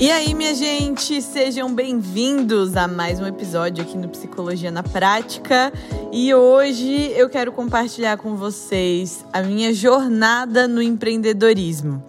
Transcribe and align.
E 0.00 0.12
aí, 0.12 0.32
minha 0.32 0.54
gente, 0.54 1.20
sejam 1.20 1.74
bem-vindos 1.74 2.76
a 2.76 2.86
mais 2.86 3.18
um 3.18 3.26
episódio 3.26 3.82
aqui 3.82 3.98
no 3.98 4.08
Psicologia 4.08 4.70
na 4.70 4.80
Prática. 4.80 5.72
E 6.12 6.32
hoje 6.32 7.10
eu 7.16 7.28
quero 7.28 7.50
compartilhar 7.50 8.16
com 8.16 8.36
vocês 8.36 9.24
a 9.32 9.42
minha 9.42 9.74
jornada 9.74 10.68
no 10.68 10.80
empreendedorismo. 10.80 12.00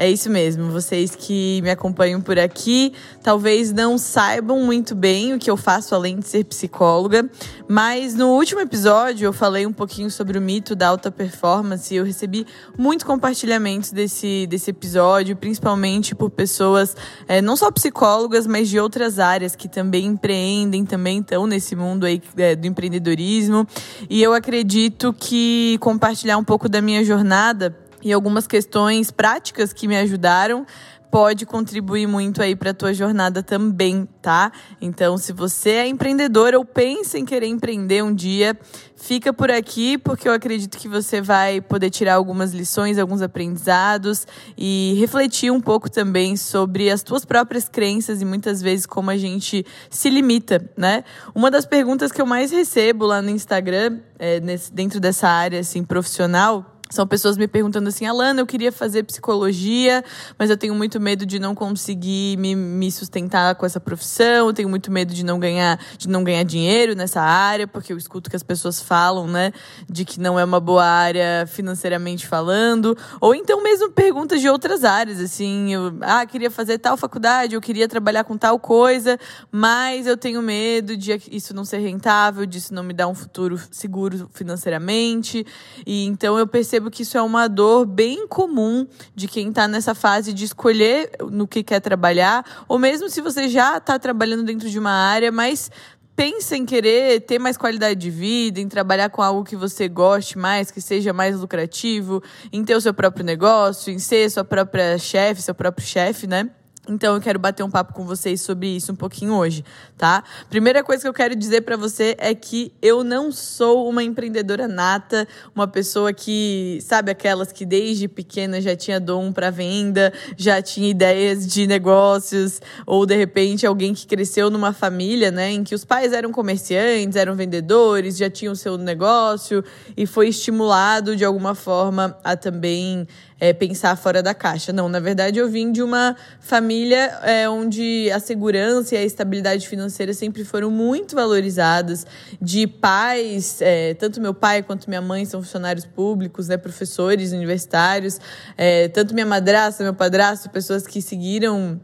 É 0.00 0.10
isso 0.10 0.30
mesmo. 0.30 0.70
Vocês 0.70 1.14
que 1.14 1.60
me 1.60 1.68
acompanham 1.68 2.22
por 2.22 2.38
aqui 2.38 2.94
talvez 3.22 3.70
não 3.70 3.98
saibam 3.98 4.64
muito 4.64 4.94
bem 4.94 5.34
o 5.34 5.38
que 5.38 5.50
eu 5.50 5.58
faço 5.58 5.94
além 5.94 6.18
de 6.18 6.26
ser 6.26 6.44
psicóloga, 6.44 7.28
mas 7.68 8.14
no 8.14 8.28
último 8.28 8.62
episódio 8.62 9.26
eu 9.26 9.32
falei 9.34 9.66
um 9.66 9.72
pouquinho 9.74 10.10
sobre 10.10 10.38
o 10.38 10.40
mito 10.40 10.74
da 10.74 10.88
alta 10.88 11.10
performance 11.10 11.92
e 11.92 11.98
eu 11.98 12.04
recebi 12.06 12.46
muitos 12.78 13.04
compartilhamentos 13.04 13.92
desse, 13.92 14.46
desse 14.46 14.70
episódio, 14.70 15.36
principalmente 15.36 16.14
por 16.14 16.30
pessoas 16.30 16.96
é, 17.28 17.42
não 17.42 17.54
só 17.54 17.70
psicólogas, 17.70 18.46
mas 18.46 18.70
de 18.70 18.80
outras 18.80 19.18
áreas 19.18 19.54
que 19.54 19.68
também 19.68 20.06
empreendem, 20.06 20.82
também 20.86 21.18
estão 21.18 21.46
nesse 21.46 21.76
mundo 21.76 22.06
aí 22.06 22.22
é, 22.38 22.56
do 22.56 22.66
empreendedorismo. 22.66 23.68
E 24.08 24.22
eu 24.22 24.32
acredito 24.32 25.12
que 25.12 25.76
compartilhar 25.78 26.38
um 26.38 26.44
pouco 26.44 26.70
da 26.70 26.80
minha 26.80 27.04
jornada 27.04 27.76
e 28.02 28.12
algumas 28.12 28.46
questões 28.46 29.10
práticas 29.10 29.72
que 29.72 29.86
me 29.86 29.96
ajudaram 29.96 30.66
pode 31.10 31.44
contribuir 31.44 32.06
muito 32.06 32.40
aí 32.40 32.54
para 32.54 32.70
a 32.70 32.74
tua 32.74 32.94
jornada 32.94 33.42
também, 33.42 34.08
tá? 34.22 34.52
Então, 34.80 35.18
se 35.18 35.32
você 35.32 35.70
é 35.70 35.88
empreendedor 35.88 36.54
ou 36.54 36.64
pensa 36.64 37.18
em 37.18 37.24
querer 37.24 37.48
empreender 37.48 38.02
um 38.04 38.14
dia, 38.14 38.56
fica 38.94 39.32
por 39.32 39.50
aqui 39.50 39.98
porque 39.98 40.28
eu 40.28 40.32
acredito 40.32 40.78
que 40.78 40.88
você 40.88 41.20
vai 41.20 41.60
poder 41.60 41.90
tirar 41.90 42.14
algumas 42.14 42.52
lições, 42.52 42.96
alguns 42.96 43.22
aprendizados 43.22 44.26
e 44.56 44.94
refletir 45.00 45.50
um 45.50 45.60
pouco 45.60 45.90
também 45.90 46.36
sobre 46.36 46.90
as 46.90 47.02
tuas 47.02 47.24
próprias 47.24 47.68
crenças 47.68 48.22
e 48.22 48.24
muitas 48.24 48.62
vezes 48.62 48.86
como 48.86 49.10
a 49.10 49.16
gente 49.16 49.66
se 49.88 50.08
limita, 50.08 50.70
né? 50.76 51.02
Uma 51.34 51.50
das 51.50 51.66
perguntas 51.66 52.12
que 52.12 52.22
eu 52.22 52.26
mais 52.26 52.52
recebo 52.52 53.04
lá 53.04 53.20
no 53.20 53.30
Instagram, 53.30 53.98
é, 54.18 54.38
nesse, 54.38 54.72
dentro 54.72 55.00
dessa 55.00 55.28
área 55.28 55.58
assim 55.58 55.82
profissional, 55.82 56.79
são 56.90 57.06
pessoas 57.06 57.36
me 57.36 57.46
perguntando 57.46 57.88
assim, 57.88 58.04
Alana, 58.04 58.40
eu 58.40 58.46
queria 58.46 58.72
fazer 58.72 59.04
psicologia, 59.04 60.04
mas 60.36 60.50
eu 60.50 60.56
tenho 60.56 60.74
muito 60.74 60.98
medo 61.00 61.24
de 61.24 61.38
não 61.38 61.54
conseguir 61.54 62.36
me, 62.36 62.56
me 62.56 62.90
sustentar 62.90 63.54
com 63.54 63.64
essa 63.64 63.78
profissão, 63.78 64.48
eu 64.48 64.52
tenho 64.52 64.68
muito 64.68 64.90
medo 64.90 65.14
de 65.14 65.24
não 65.24 65.38
ganhar, 65.38 65.78
de 65.96 66.08
não 66.08 66.24
ganhar 66.24 66.42
dinheiro 66.42 66.96
nessa 66.96 67.20
área, 67.22 67.66
porque 67.66 67.92
eu 67.92 67.96
escuto 67.96 68.28
que 68.28 68.34
as 68.34 68.42
pessoas 68.42 68.80
falam, 68.80 69.28
né, 69.28 69.52
de 69.88 70.04
que 70.04 70.18
não 70.18 70.38
é 70.38 70.44
uma 70.44 70.58
boa 70.58 70.84
área 70.84 71.46
financeiramente 71.46 72.26
falando, 72.26 72.96
ou 73.20 73.34
então 73.34 73.62
mesmo 73.62 73.90
perguntas 73.92 74.40
de 74.40 74.48
outras 74.48 74.82
áreas, 74.82 75.20
assim, 75.20 75.72
eu, 75.72 75.96
ah, 76.00 76.26
queria 76.26 76.50
fazer 76.50 76.78
tal 76.78 76.96
faculdade, 76.96 77.54
eu 77.54 77.60
queria 77.60 77.86
trabalhar 77.86 78.24
com 78.24 78.36
tal 78.36 78.58
coisa, 78.58 79.16
mas 79.52 80.08
eu 80.08 80.16
tenho 80.16 80.42
medo 80.42 80.96
de 80.96 81.20
isso 81.30 81.54
não 81.54 81.64
ser 81.64 81.78
rentável, 81.78 82.44
disso 82.44 82.74
não 82.74 82.82
me 82.82 82.92
dar 82.92 83.06
um 83.06 83.14
futuro 83.14 83.60
seguro 83.70 84.28
financeiramente, 84.32 85.46
e 85.86 86.04
então 86.06 86.36
eu 86.36 86.46
percebo 86.48 86.79
percebo 86.80 86.90
que 86.90 87.02
isso 87.02 87.18
é 87.18 87.22
uma 87.22 87.46
dor 87.46 87.84
bem 87.84 88.26
comum 88.26 88.86
de 89.14 89.28
quem 89.28 89.50
está 89.50 89.68
nessa 89.68 89.94
fase 89.94 90.32
de 90.32 90.44
escolher 90.44 91.10
no 91.30 91.46
que 91.46 91.62
quer 91.62 91.80
trabalhar, 91.80 92.64
ou 92.66 92.78
mesmo 92.78 93.10
se 93.10 93.20
você 93.20 93.48
já 93.48 93.76
está 93.76 93.98
trabalhando 93.98 94.44
dentro 94.44 94.68
de 94.70 94.78
uma 94.78 94.90
área, 94.90 95.30
mas 95.30 95.70
pensa 96.16 96.56
em 96.56 96.64
querer 96.64 97.20
ter 97.20 97.38
mais 97.38 97.56
qualidade 97.56 98.00
de 98.00 98.10
vida, 98.10 98.60
em 98.60 98.68
trabalhar 98.68 99.10
com 99.10 99.22
algo 99.22 99.44
que 99.44 99.56
você 99.56 99.88
goste 99.88 100.38
mais, 100.38 100.70
que 100.70 100.80
seja 100.80 101.12
mais 101.12 101.38
lucrativo, 101.38 102.22
em 102.52 102.64
ter 102.64 102.74
o 102.74 102.80
seu 102.80 102.94
próprio 102.94 103.24
negócio, 103.24 103.92
em 103.92 103.98
ser 103.98 104.30
sua 104.30 104.44
própria 104.44 104.96
chefe, 104.98 105.42
seu 105.42 105.54
próprio 105.54 105.86
chefe, 105.86 106.26
né? 106.26 106.50
Então 106.88 107.14
eu 107.14 107.20
quero 107.20 107.38
bater 107.38 107.62
um 107.62 107.70
papo 107.70 107.92
com 107.92 108.04
vocês 108.06 108.40
sobre 108.40 108.68
isso 108.68 108.92
um 108.92 108.96
pouquinho 108.96 109.34
hoje, 109.34 109.62
tá? 109.98 110.24
Primeira 110.48 110.82
coisa 110.82 111.02
que 111.02 111.08
eu 111.08 111.12
quero 111.12 111.36
dizer 111.36 111.60
para 111.60 111.76
você 111.76 112.16
é 112.18 112.34
que 112.34 112.72
eu 112.80 113.04
não 113.04 113.30
sou 113.30 113.86
uma 113.88 114.02
empreendedora 114.02 114.66
nata, 114.66 115.28
uma 115.54 115.68
pessoa 115.68 116.10
que, 116.12 116.78
sabe, 116.80 117.10
aquelas 117.10 117.52
que 117.52 117.66
desde 117.66 118.08
pequena 118.08 118.62
já 118.62 118.74
tinha 118.74 118.98
dom 118.98 119.30
para 119.30 119.50
venda, 119.50 120.10
já 120.38 120.62
tinha 120.62 120.90
ideias 120.90 121.46
de 121.46 121.66
negócios, 121.66 122.60
ou 122.86 123.04
de 123.04 123.14
repente 123.14 123.66
alguém 123.66 123.92
que 123.92 124.06
cresceu 124.06 124.48
numa 124.50 124.72
família, 124.72 125.30
né, 125.30 125.50
em 125.50 125.62
que 125.62 125.74
os 125.74 125.84
pais 125.84 126.14
eram 126.14 126.32
comerciantes, 126.32 127.14
eram 127.14 127.36
vendedores, 127.36 128.16
já 128.16 128.30
tinham 128.30 128.54
o 128.54 128.56
seu 128.56 128.78
negócio 128.78 129.62
e 129.94 130.06
foi 130.06 130.28
estimulado 130.28 131.14
de 131.14 131.26
alguma 131.26 131.54
forma 131.54 132.18
a 132.24 132.34
também 132.36 133.06
é, 133.40 133.52
pensar 133.52 133.96
fora 133.96 134.22
da 134.22 134.34
caixa. 134.34 134.72
Não, 134.72 134.88
na 134.88 135.00
verdade 135.00 135.38
eu 135.38 135.48
vim 135.48 135.72
de 135.72 135.82
uma 135.82 136.14
família 136.38 137.18
é, 137.22 137.48
onde 137.48 138.10
a 138.12 138.20
segurança 138.20 138.94
e 138.94 138.98
a 138.98 139.02
estabilidade 139.02 139.66
financeira 139.66 140.12
sempre 140.12 140.44
foram 140.44 140.70
muito 140.70 141.16
valorizadas, 141.16 142.06
de 142.40 142.66
pais, 142.66 143.60
é, 143.62 143.94
tanto 143.94 144.20
meu 144.20 144.34
pai 144.34 144.62
quanto 144.62 144.88
minha 144.88 145.00
mãe 145.00 145.24
são 145.24 145.42
funcionários 145.42 145.86
públicos, 145.86 146.48
né, 146.48 146.56
professores 146.56 147.32
universitários, 147.32 148.20
é, 148.56 148.88
tanto 148.88 149.14
minha 149.14 149.26
madrasta, 149.26 149.82
meu 149.82 149.94
padrasto, 149.94 150.50
pessoas 150.50 150.86
que 150.86 151.00
seguiram 151.00 151.80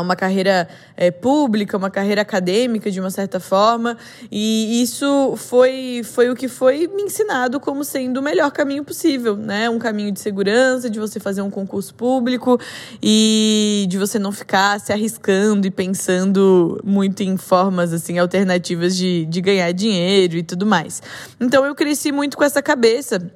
uma 0.00 0.14
carreira 0.14 0.68
é, 0.96 1.10
pública, 1.10 1.76
uma 1.76 1.90
carreira 1.90 2.22
acadêmica 2.22 2.90
de 2.90 3.00
uma 3.00 3.10
certa 3.10 3.40
forma, 3.40 3.96
e 4.30 4.82
isso 4.82 5.34
foi, 5.36 6.02
foi 6.04 6.30
o 6.30 6.36
que 6.36 6.48
foi 6.48 6.86
me 6.86 7.02
ensinado 7.02 7.58
como 7.58 7.84
sendo 7.84 8.20
o 8.20 8.22
melhor 8.22 8.50
caminho 8.50 8.84
possível, 8.84 9.36
né? 9.36 9.68
Um 9.68 9.78
caminho 9.78 10.12
de 10.12 10.20
segurança, 10.20 10.88
de 10.88 10.98
você 11.00 11.18
fazer 11.18 11.42
um 11.42 11.50
concurso 11.50 11.94
público 11.94 12.58
e 13.02 13.86
de 13.88 13.98
você 13.98 14.18
não 14.18 14.30
ficar 14.30 14.78
se 14.78 14.92
arriscando 14.92 15.66
e 15.66 15.70
pensando 15.70 16.80
muito 16.84 17.22
em 17.22 17.36
formas 17.36 17.92
assim 17.92 18.18
alternativas 18.18 18.96
de, 18.96 19.24
de 19.26 19.40
ganhar 19.40 19.72
dinheiro 19.72 20.36
e 20.36 20.42
tudo 20.42 20.64
mais. 20.64 21.02
Então 21.40 21.64
eu 21.64 21.74
cresci 21.74 22.12
muito 22.12 22.36
com 22.36 22.44
essa 22.44 22.62
cabeça 22.62 23.30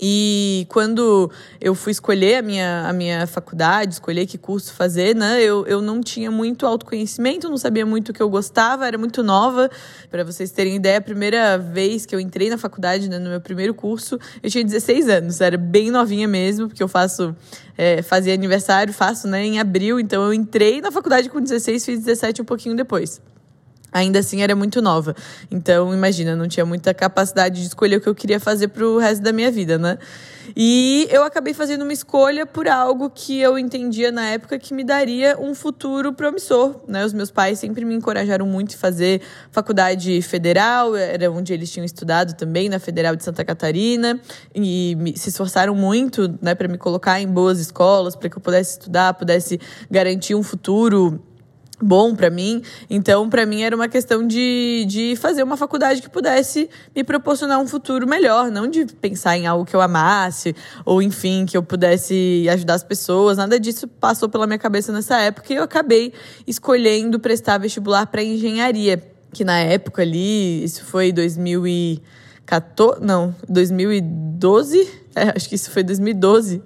e 0.00 0.66
quando 0.68 1.30
eu 1.60 1.74
fui 1.74 1.92
escolher 1.92 2.36
a 2.36 2.42
minha, 2.42 2.88
a 2.88 2.92
minha 2.92 3.26
faculdade, 3.26 3.94
escolher 3.94 4.26
que 4.26 4.36
curso 4.36 4.72
fazer, 4.72 5.14
né, 5.14 5.40
eu, 5.40 5.64
eu 5.66 5.80
não 5.80 6.00
tinha 6.00 6.30
muito 6.30 6.66
autoconhecimento, 6.66 7.48
não 7.48 7.56
sabia 7.56 7.86
muito 7.86 8.08
o 8.08 8.12
que 8.12 8.22
eu 8.22 8.28
gostava, 8.28 8.86
era 8.86 8.98
muito 8.98 9.22
nova. 9.22 9.70
Para 10.10 10.24
vocês 10.24 10.50
terem 10.50 10.76
ideia, 10.76 10.98
a 10.98 11.00
primeira 11.00 11.56
vez 11.56 12.04
que 12.04 12.14
eu 12.14 12.18
entrei 12.18 12.50
na 12.50 12.58
faculdade, 12.58 13.08
né, 13.08 13.18
no 13.18 13.30
meu 13.30 13.40
primeiro 13.40 13.72
curso, 13.72 14.18
eu 14.42 14.50
tinha 14.50 14.64
16 14.64 15.08
anos, 15.08 15.40
era 15.40 15.56
bem 15.56 15.90
novinha 15.90 16.26
mesmo, 16.26 16.66
porque 16.68 16.82
eu 16.82 16.88
faço, 16.88 17.34
é, 17.78 18.02
fazia 18.02 18.34
aniversário, 18.34 18.92
faço 18.92 19.28
né, 19.28 19.44
em 19.44 19.60
abril, 19.60 20.00
então 20.00 20.24
eu 20.24 20.34
entrei 20.34 20.80
na 20.80 20.90
faculdade 20.90 21.30
com 21.30 21.40
16, 21.40 21.84
fiz 21.84 21.98
17 22.00 22.42
um 22.42 22.44
pouquinho 22.44 22.74
depois 22.74 23.20
ainda 23.94 24.18
assim 24.18 24.42
era 24.42 24.56
muito 24.56 24.82
nova. 24.82 25.14
Então, 25.48 25.94
imagina, 25.94 26.34
não 26.34 26.48
tinha 26.48 26.66
muita 26.66 26.92
capacidade 26.92 27.60
de 27.60 27.68
escolher 27.68 27.96
o 27.96 28.00
que 28.00 28.08
eu 28.08 28.14
queria 28.14 28.40
fazer 28.40 28.68
pro 28.68 28.98
resto 28.98 29.22
da 29.22 29.32
minha 29.32 29.52
vida, 29.52 29.78
né? 29.78 29.96
E 30.54 31.08
eu 31.10 31.22
acabei 31.22 31.54
fazendo 31.54 31.82
uma 31.82 31.92
escolha 31.92 32.44
por 32.44 32.68
algo 32.68 33.08
que 33.08 33.40
eu 33.40 33.58
entendia 33.58 34.10
na 34.12 34.26
época 34.26 34.58
que 34.58 34.74
me 34.74 34.84
daria 34.84 35.38
um 35.40 35.54
futuro 35.54 36.12
promissor, 36.12 36.82
né? 36.86 37.04
Os 37.04 37.12
meus 37.12 37.30
pais 37.30 37.58
sempre 37.58 37.84
me 37.84 37.94
encorajaram 37.94 38.46
muito 38.46 38.74
a 38.74 38.78
fazer 38.78 39.22
faculdade 39.50 40.20
federal, 40.20 40.94
era 40.96 41.30
onde 41.30 41.52
eles 41.52 41.70
tinham 41.70 41.84
estudado 41.84 42.34
também, 42.34 42.68
na 42.68 42.78
Federal 42.78 43.14
de 43.14 43.22
Santa 43.22 43.44
Catarina, 43.44 44.20
e 44.54 45.14
se 45.16 45.28
esforçaram 45.28 45.74
muito, 45.74 46.36
né, 46.42 46.54
para 46.54 46.66
me 46.66 46.76
colocar 46.76 47.20
em 47.20 47.28
boas 47.28 47.60
escolas, 47.60 48.16
para 48.16 48.28
que 48.28 48.36
eu 48.36 48.42
pudesse 48.42 48.72
estudar, 48.72 49.14
pudesse 49.14 49.60
garantir 49.90 50.34
um 50.34 50.42
futuro 50.42 51.22
bom 51.80 52.14
para 52.14 52.30
mim. 52.30 52.62
Então, 52.88 53.28
para 53.28 53.44
mim 53.46 53.62
era 53.62 53.74
uma 53.74 53.88
questão 53.88 54.26
de, 54.26 54.84
de 54.86 55.16
fazer 55.16 55.42
uma 55.42 55.56
faculdade 55.56 56.00
que 56.02 56.08
pudesse 56.08 56.68
me 56.94 57.02
proporcionar 57.02 57.58
um 57.60 57.66
futuro 57.66 58.06
melhor, 58.06 58.50
não 58.50 58.68
de 58.68 58.84
pensar 58.86 59.36
em 59.36 59.46
algo 59.46 59.64
que 59.64 59.74
eu 59.74 59.80
amasse 59.80 60.54
ou 60.84 61.02
enfim, 61.02 61.46
que 61.46 61.56
eu 61.56 61.62
pudesse 61.62 62.46
ajudar 62.50 62.74
as 62.74 62.84
pessoas. 62.84 63.38
Nada 63.38 63.58
disso 63.58 63.88
passou 63.88 64.28
pela 64.28 64.46
minha 64.46 64.58
cabeça 64.58 64.92
nessa 64.92 65.18
época 65.20 65.52
e 65.52 65.56
eu 65.56 65.62
acabei 65.62 66.12
escolhendo 66.46 67.18
prestar 67.18 67.58
vestibular 67.58 68.06
para 68.06 68.22
engenharia, 68.22 69.02
que 69.32 69.44
na 69.44 69.58
época 69.58 70.02
ali, 70.02 70.62
isso 70.62 70.84
foi 70.84 71.12
2014, 71.12 73.00
não, 73.00 73.34
2012, 73.48 74.88
é, 75.14 75.32
acho 75.34 75.48
que 75.48 75.54
isso 75.54 75.70
foi 75.70 75.82
2012. 75.82 76.62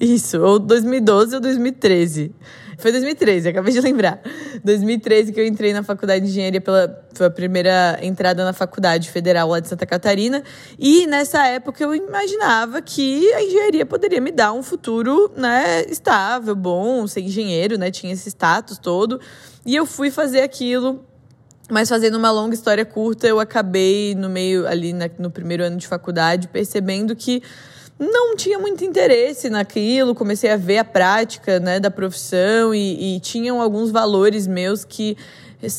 Isso, 0.00 0.40
ou 0.40 0.58
2012 0.58 1.34
ou 1.34 1.40
2013. 1.42 2.32
Foi 2.80 2.90
2013, 2.90 3.50
acabei 3.50 3.72
de 3.72 3.80
lembrar. 3.80 4.20
2013 4.64 5.32
que 5.32 5.40
eu 5.40 5.46
entrei 5.46 5.72
na 5.72 5.82
faculdade 5.82 6.24
de 6.24 6.30
engenharia 6.30 6.60
pela 6.60 7.04
foi 7.14 7.26
a 7.26 7.30
primeira 7.30 7.98
entrada 8.02 8.44
na 8.44 8.52
faculdade 8.52 9.10
federal 9.10 9.48
lá 9.48 9.60
de 9.60 9.68
Santa 9.68 9.84
Catarina, 9.84 10.42
e 10.78 11.06
nessa 11.06 11.46
época 11.46 11.84
eu 11.84 11.94
imaginava 11.94 12.80
que 12.80 13.32
a 13.34 13.42
engenharia 13.42 13.84
poderia 13.84 14.20
me 14.20 14.32
dar 14.32 14.52
um 14.52 14.62
futuro, 14.62 15.30
né, 15.36 15.84
estável, 15.88 16.54
bom, 16.54 17.06
ser 17.06 17.20
engenheiro, 17.20 17.76
né, 17.76 17.90
tinha 17.90 18.12
esse 18.12 18.28
status 18.28 18.78
todo. 18.78 19.20
E 19.66 19.76
eu 19.76 19.84
fui 19.84 20.10
fazer 20.10 20.40
aquilo 20.40 21.04
mas 21.70 21.88
fazendo 21.88 22.16
uma 22.16 22.32
longa 22.32 22.52
história 22.52 22.84
curta, 22.84 23.28
eu 23.28 23.38
acabei 23.38 24.14
no 24.16 24.28
meio 24.28 24.66
ali 24.66 24.92
na, 24.92 25.08
no 25.18 25.30
primeiro 25.30 25.62
ano 25.62 25.76
de 25.76 25.86
faculdade 25.86 26.48
percebendo 26.48 27.14
que 27.14 27.42
não 28.00 28.34
tinha 28.34 28.58
muito 28.58 28.82
interesse 28.82 29.50
naquilo, 29.50 30.14
comecei 30.14 30.50
a 30.50 30.56
ver 30.56 30.78
a 30.78 30.84
prática 30.84 31.60
né, 31.60 31.78
da 31.78 31.90
profissão 31.90 32.74
e, 32.74 33.16
e 33.16 33.20
tinham 33.20 33.60
alguns 33.60 33.90
valores 33.90 34.46
meus 34.46 34.84
que 34.84 35.18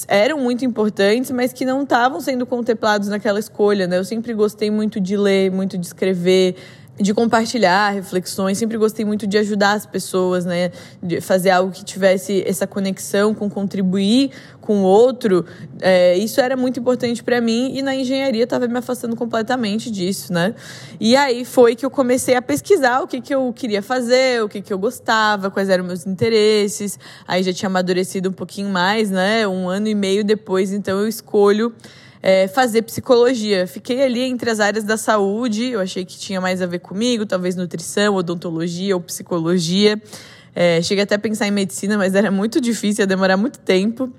eram 0.08 0.38
muito 0.38 0.64
importantes, 0.64 1.32
mas 1.32 1.52
que 1.52 1.66
não 1.66 1.82
estavam 1.82 2.22
sendo 2.22 2.46
contemplados 2.46 3.08
naquela 3.08 3.40
escolha. 3.40 3.88
Né? 3.88 3.98
Eu 3.98 4.06
sempre 4.06 4.34
gostei 4.36 4.70
muito 4.70 5.00
de 5.00 5.18
ler, 5.18 5.52
muito 5.52 5.76
de 5.80 5.88
escrever, 5.88 6.56
de 7.02 7.14
compartilhar 7.14 7.90
reflexões, 7.92 8.58
sempre 8.58 8.78
gostei 8.78 9.04
muito 9.04 9.26
de 9.26 9.38
ajudar 9.38 9.74
as 9.74 9.86
pessoas, 9.86 10.46
né? 10.46 10.72
De 11.02 11.20
fazer 11.22 11.50
algo 11.50 11.72
que 11.72 11.84
tivesse 11.84 12.44
essa 12.46 12.68
conexão 12.68 13.34
com 13.34 13.50
contribuir 13.50 14.32
com 14.62 14.82
o 14.82 14.84
outro. 14.84 15.46
É, 15.82 16.18
isso 16.18 16.40
era 16.40 16.56
muito 16.56 16.80
importante 16.80 17.24
para 17.24 17.42
mim 17.42 17.76
e 17.76 17.82
na 17.82 17.96
engenharia 17.96 18.44
estava 18.44 18.68
me 18.68 18.78
afastando 18.78 19.16
completamente 19.16 19.90
disso, 19.90 20.32
né? 20.32 20.54
E 21.00 21.16
aí 21.16 21.44
foi 21.44 21.76
que 21.76 21.86
eu 21.86 21.90
comecei 21.90 22.36
a 22.36 22.42
pesquisar 22.42 23.02
o 23.02 23.08
que, 23.08 23.20
que 23.20 23.34
eu 23.34 23.52
queria 23.54 23.82
fazer, 23.82 24.44
o 24.44 24.48
que, 24.48 24.62
que 24.62 24.72
eu 24.72 24.78
gostava, 24.78 25.50
quais 25.50 25.70
eram 25.70 25.84
meus 25.84 26.06
interesses. 26.06 27.00
Aí 27.28 27.44
já 27.44 27.52
tinha 27.52 27.68
amadurecido 27.68 28.30
um 28.30 28.34
pouquinho 28.34 28.70
mais, 28.70 29.10
né? 29.10 29.48
Um 29.48 29.68
ano 29.68 29.88
e 29.88 29.96
meio 29.96 30.24
depois, 30.24 30.72
então 30.72 31.00
eu 31.00 31.08
escolho 31.08 31.74
é, 32.22 32.48
fazer 32.48 32.84
psicologia. 32.84 33.66
Fiquei 33.68 34.04
ali 34.04 34.22
entre 34.22 34.50
as 34.50 34.60
áreas 34.60 34.84
da 34.84 34.98
saúde, 34.98 35.66
eu 35.66 35.80
achei 35.80 36.06
que 36.06 36.18
tinha 36.18 36.40
mais 36.40 36.62
a 36.62 36.66
ver 36.66 36.80
comigo, 36.80 37.26
talvez 37.26 37.56
nutrição, 37.56 38.16
odontologia 38.16 38.96
ou 38.96 39.02
psicologia. 39.02 40.02
É, 40.54 40.82
cheguei 40.82 41.04
até 41.04 41.16
a 41.16 41.20
pensar 41.20 41.48
em 41.48 41.52
medicina, 41.52 41.98
mas 41.98 42.14
era 42.14 42.30
muito 42.30 42.60
difícil, 42.60 43.04
ia 43.04 43.08
demorar 43.08 43.38
muito 43.38 43.60
tempo. 43.60 44.12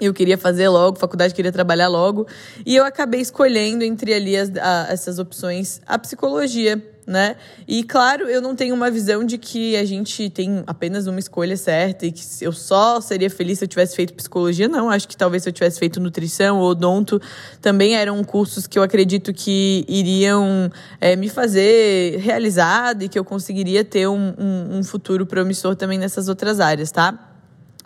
Eu 0.00 0.14
queria 0.14 0.38
fazer 0.38 0.68
logo, 0.68 0.98
faculdade 0.98 1.34
queria 1.34 1.52
trabalhar 1.52 1.88
logo. 1.88 2.26
E 2.64 2.76
eu 2.76 2.84
acabei 2.84 3.20
escolhendo 3.20 3.84
entre 3.84 4.14
ali 4.14 4.36
as, 4.36 4.50
a, 4.56 4.86
essas 4.90 5.18
opções 5.18 5.80
a 5.86 5.98
psicologia 5.98 6.82
né? 7.08 7.36
E 7.66 7.82
claro, 7.82 8.28
eu 8.28 8.42
não 8.42 8.54
tenho 8.54 8.74
uma 8.74 8.90
visão 8.90 9.24
de 9.24 9.38
que 9.38 9.74
a 9.76 9.84
gente 9.84 10.28
tem 10.28 10.62
apenas 10.66 11.06
uma 11.06 11.18
escolha 11.18 11.56
certa 11.56 12.04
e 12.04 12.12
que 12.12 12.22
eu 12.42 12.52
só 12.52 13.00
seria 13.00 13.30
feliz 13.30 13.58
se 13.58 13.64
eu 13.64 13.68
tivesse 13.68 13.96
feito 13.96 14.12
psicologia. 14.12 14.68
Não, 14.68 14.90
acho 14.90 15.08
que 15.08 15.16
talvez 15.16 15.42
se 15.42 15.48
eu 15.48 15.52
tivesse 15.52 15.78
feito 15.78 15.98
nutrição 15.98 16.58
ou 16.58 16.68
odonto, 16.68 17.18
também 17.62 17.96
eram 17.96 18.22
cursos 18.22 18.66
que 18.66 18.78
eu 18.78 18.82
acredito 18.82 19.32
que 19.32 19.86
iriam 19.88 20.70
é, 21.00 21.16
me 21.16 21.30
fazer 21.30 22.18
realizada 22.18 23.04
e 23.04 23.08
que 23.08 23.18
eu 23.18 23.24
conseguiria 23.24 23.82
ter 23.82 24.06
um, 24.06 24.34
um, 24.38 24.78
um 24.78 24.84
futuro 24.84 25.24
promissor 25.24 25.74
também 25.74 25.98
nessas 25.98 26.28
outras 26.28 26.60
áreas, 26.60 26.90
tá? 26.90 27.27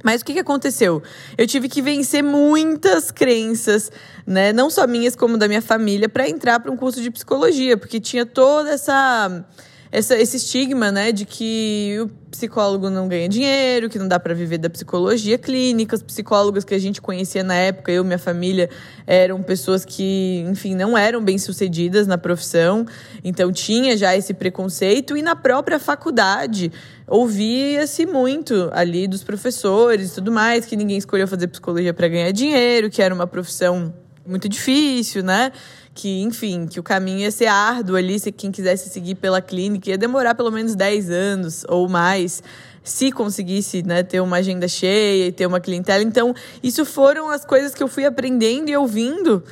Mas 0.03 0.21
o 0.21 0.25
que, 0.25 0.33
que 0.35 0.39
aconteceu? 0.39 1.03
Eu 1.39 1.47
tive 1.47 1.69
que 1.69 1.81
vencer 1.81 2.23
muitas 2.23 3.11
crenças, 3.11 3.91
né? 4.27 4.53
Não 4.53 4.69
só 4.69 4.87
minhas, 4.87 5.15
como 5.15 5.37
da 5.39 5.47
minha 5.47 5.63
família, 5.63 6.09
para 6.09 6.29
entrar 6.29 6.61
para 6.61 6.71
um 6.71 6.77
curso 6.77 7.01
de 7.01 7.11
psicologia, 7.11 7.77
porque 7.77 8.01
tinha 8.01 8.27
toda 8.27 8.71
essa 8.71 9.45
essa, 9.93 10.19
esse 10.19 10.39
estigma, 10.39 10.91
né, 10.91 11.13
de 11.13 11.27
que 11.27 11.99
o 12.01 12.09
psicólogo 12.31 12.89
não 12.89 13.07
ganha 13.07 13.29
dinheiro, 13.29 13.91
que 13.91 13.99
não 13.99 14.09
dá 14.09 14.19
para 14.19 14.33
viver 14.33 14.57
da 14.57 14.71
psicologia 14.71 15.37
clínica. 15.37 15.95
Os 15.95 16.03
psicólogos 16.03 16.65
que 16.65 16.75
a 16.75 16.79
gente 16.79 16.99
conhecia 16.99 17.45
na 17.45 17.55
época, 17.55 17.93
eu 17.93 18.03
e 18.03 18.07
minha 18.07 18.19
família, 18.19 18.71
eram 19.07 19.43
pessoas 19.43 19.85
que, 19.85 20.47
enfim, 20.49 20.75
não 20.75 20.97
eram 20.97 21.23
bem 21.23 21.37
sucedidas 21.37 22.07
na 22.07 22.17
profissão. 22.17 22.87
Então 23.23 23.53
tinha 23.53 23.95
já 23.95 24.17
esse 24.17 24.33
preconceito. 24.33 25.15
E 25.15 25.21
na 25.21 25.37
própria 25.37 25.79
faculdade, 25.79 26.73
ouvia-se 27.07 28.07
muito 28.07 28.71
ali 28.73 29.07
dos 29.07 29.23
professores 29.23 30.13
e 30.13 30.15
tudo 30.15 30.33
mais, 30.33 30.65
que 30.65 30.75
ninguém 30.75 30.97
escolheu 30.97 31.29
fazer 31.29 31.49
psicologia 31.49 31.93
para 31.93 32.09
ganhar 32.09 32.33
dinheiro, 32.33 32.89
que 32.89 33.03
era 33.03 33.15
uma 33.15 33.27
profissão 33.27 33.93
muito 34.27 34.49
difícil, 34.49 35.23
né? 35.23 35.53
Que, 35.95 36.23
enfim, 36.23 36.67
que 36.67 36.81
o 36.81 36.83
caminho 36.83 37.21
ia 37.21 37.31
ser 37.31 37.47
árduo 37.47 37.97
ali, 37.97 38.19
se 38.19 38.33
quem 38.33 38.51
quisesse 38.51 38.89
seguir 38.89 39.15
pela 39.17 39.43
clínica, 39.43 39.91
ia 39.91 39.99
demorar 39.99 40.35
pelo 40.35 40.51
menos 40.51 40.75
10 40.75 41.11
anos 41.11 41.65
ou 41.69 41.89
mais 41.89 42.43
se 42.83 43.13
conseguisse 43.13 43.83
né, 43.83 44.03
ter 44.03 44.21
uma 44.21 44.39
agenda 44.39 44.67
cheia 44.67 45.29
e 45.29 45.33
ter 45.33 45.47
uma 45.47 45.61
clientela. 45.61 46.03
Então, 46.03 46.35
isso 46.63 46.85
foram 46.85 47.29
as 47.29 47.45
coisas 47.45 47.75
que 47.75 47.83
eu 47.83 47.89
fui 47.89 48.05
aprendendo 48.05 48.69
e 48.69 48.77
ouvindo 48.77 49.45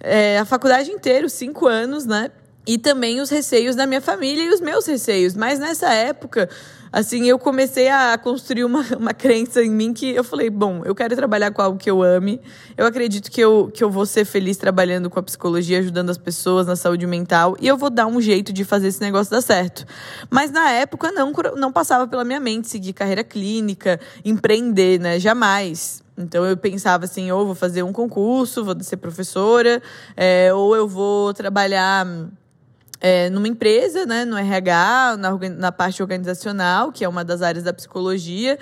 é, 0.00 0.38
a 0.38 0.44
faculdade 0.44 0.90
inteira, 0.90 1.28
cinco 1.28 1.66
anos, 1.66 2.04
né? 2.04 2.30
E 2.66 2.76
também 2.76 3.20
os 3.20 3.30
receios 3.30 3.74
da 3.74 3.86
minha 3.86 4.00
família 4.00 4.44
e 4.44 4.50
os 4.50 4.60
meus 4.60 4.84
receios. 4.86 5.34
Mas 5.34 5.58
nessa 5.58 5.90
época, 5.92 6.50
assim, 6.92 7.26
eu 7.26 7.38
comecei 7.38 7.88
a 7.88 8.16
construir 8.18 8.64
uma, 8.64 8.84
uma 8.98 9.14
crença 9.14 9.62
em 9.62 9.70
mim 9.70 9.92
que 9.92 10.14
eu 10.14 10.24
falei, 10.24 10.50
bom, 10.50 10.82
eu 10.84 10.94
quero 10.94 11.14
trabalhar 11.14 11.50
com 11.50 11.62
algo 11.62 11.78
que 11.78 11.90
eu 11.90 12.02
ame. 12.02 12.40
Eu 12.76 12.86
acredito 12.86 13.30
que 13.30 13.40
eu, 13.40 13.70
que 13.72 13.82
eu 13.82 13.90
vou 13.90 14.06
ser 14.06 14.24
feliz 14.24 14.56
trabalhando 14.56 15.10
com 15.10 15.18
a 15.18 15.22
psicologia, 15.22 15.78
ajudando 15.78 16.10
as 16.10 16.18
pessoas 16.18 16.66
na 16.66 16.76
saúde 16.76 17.06
mental. 17.06 17.56
E 17.60 17.66
eu 17.66 17.76
vou 17.76 17.90
dar 17.90 18.06
um 18.06 18.20
jeito 18.20 18.52
de 18.52 18.64
fazer 18.64 18.88
esse 18.88 19.00
negócio 19.00 19.30
dar 19.30 19.42
certo. 19.42 19.86
Mas 20.30 20.50
na 20.50 20.70
época 20.70 21.12
não, 21.12 21.32
não 21.56 21.72
passava 21.72 22.06
pela 22.06 22.24
minha 22.24 22.40
mente 22.40 22.68
seguir 22.68 22.92
carreira 22.92 23.24
clínica, 23.24 24.00
empreender, 24.24 24.98
né? 24.98 25.18
Jamais. 25.18 26.02
Então 26.18 26.44
eu 26.44 26.56
pensava 26.56 27.04
assim, 27.04 27.30
ou 27.30 27.46
vou 27.46 27.54
fazer 27.54 27.84
um 27.84 27.92
concurso, 27.92 28.64
vou 28.64 28.76
ser 28.80 28.96
professora, 28.96 29.80
é, 30.16 30.52
ou 30.52 30.74
eu 30.74 30.88
vou 30.88 31.32
trabalhar 31.32 32.04
é, 33.00 33.30
numa 33.30 33.48
empresa, 33.48 34.04
né, 34.04 34.24
no 34.24 34.36
RH, 34.36 35.16
na, 35.18 35.38
na 35.56 35.72
parte 35.72 36.02
organizacional, 36.02 36.92
que 36.92 37.04
é 37.04 37.08
uma 37.08 37.24
das 37.24 37.42
áreas 37.42 37.64
da 37.64 37.72
psicologia, 37.72 38.58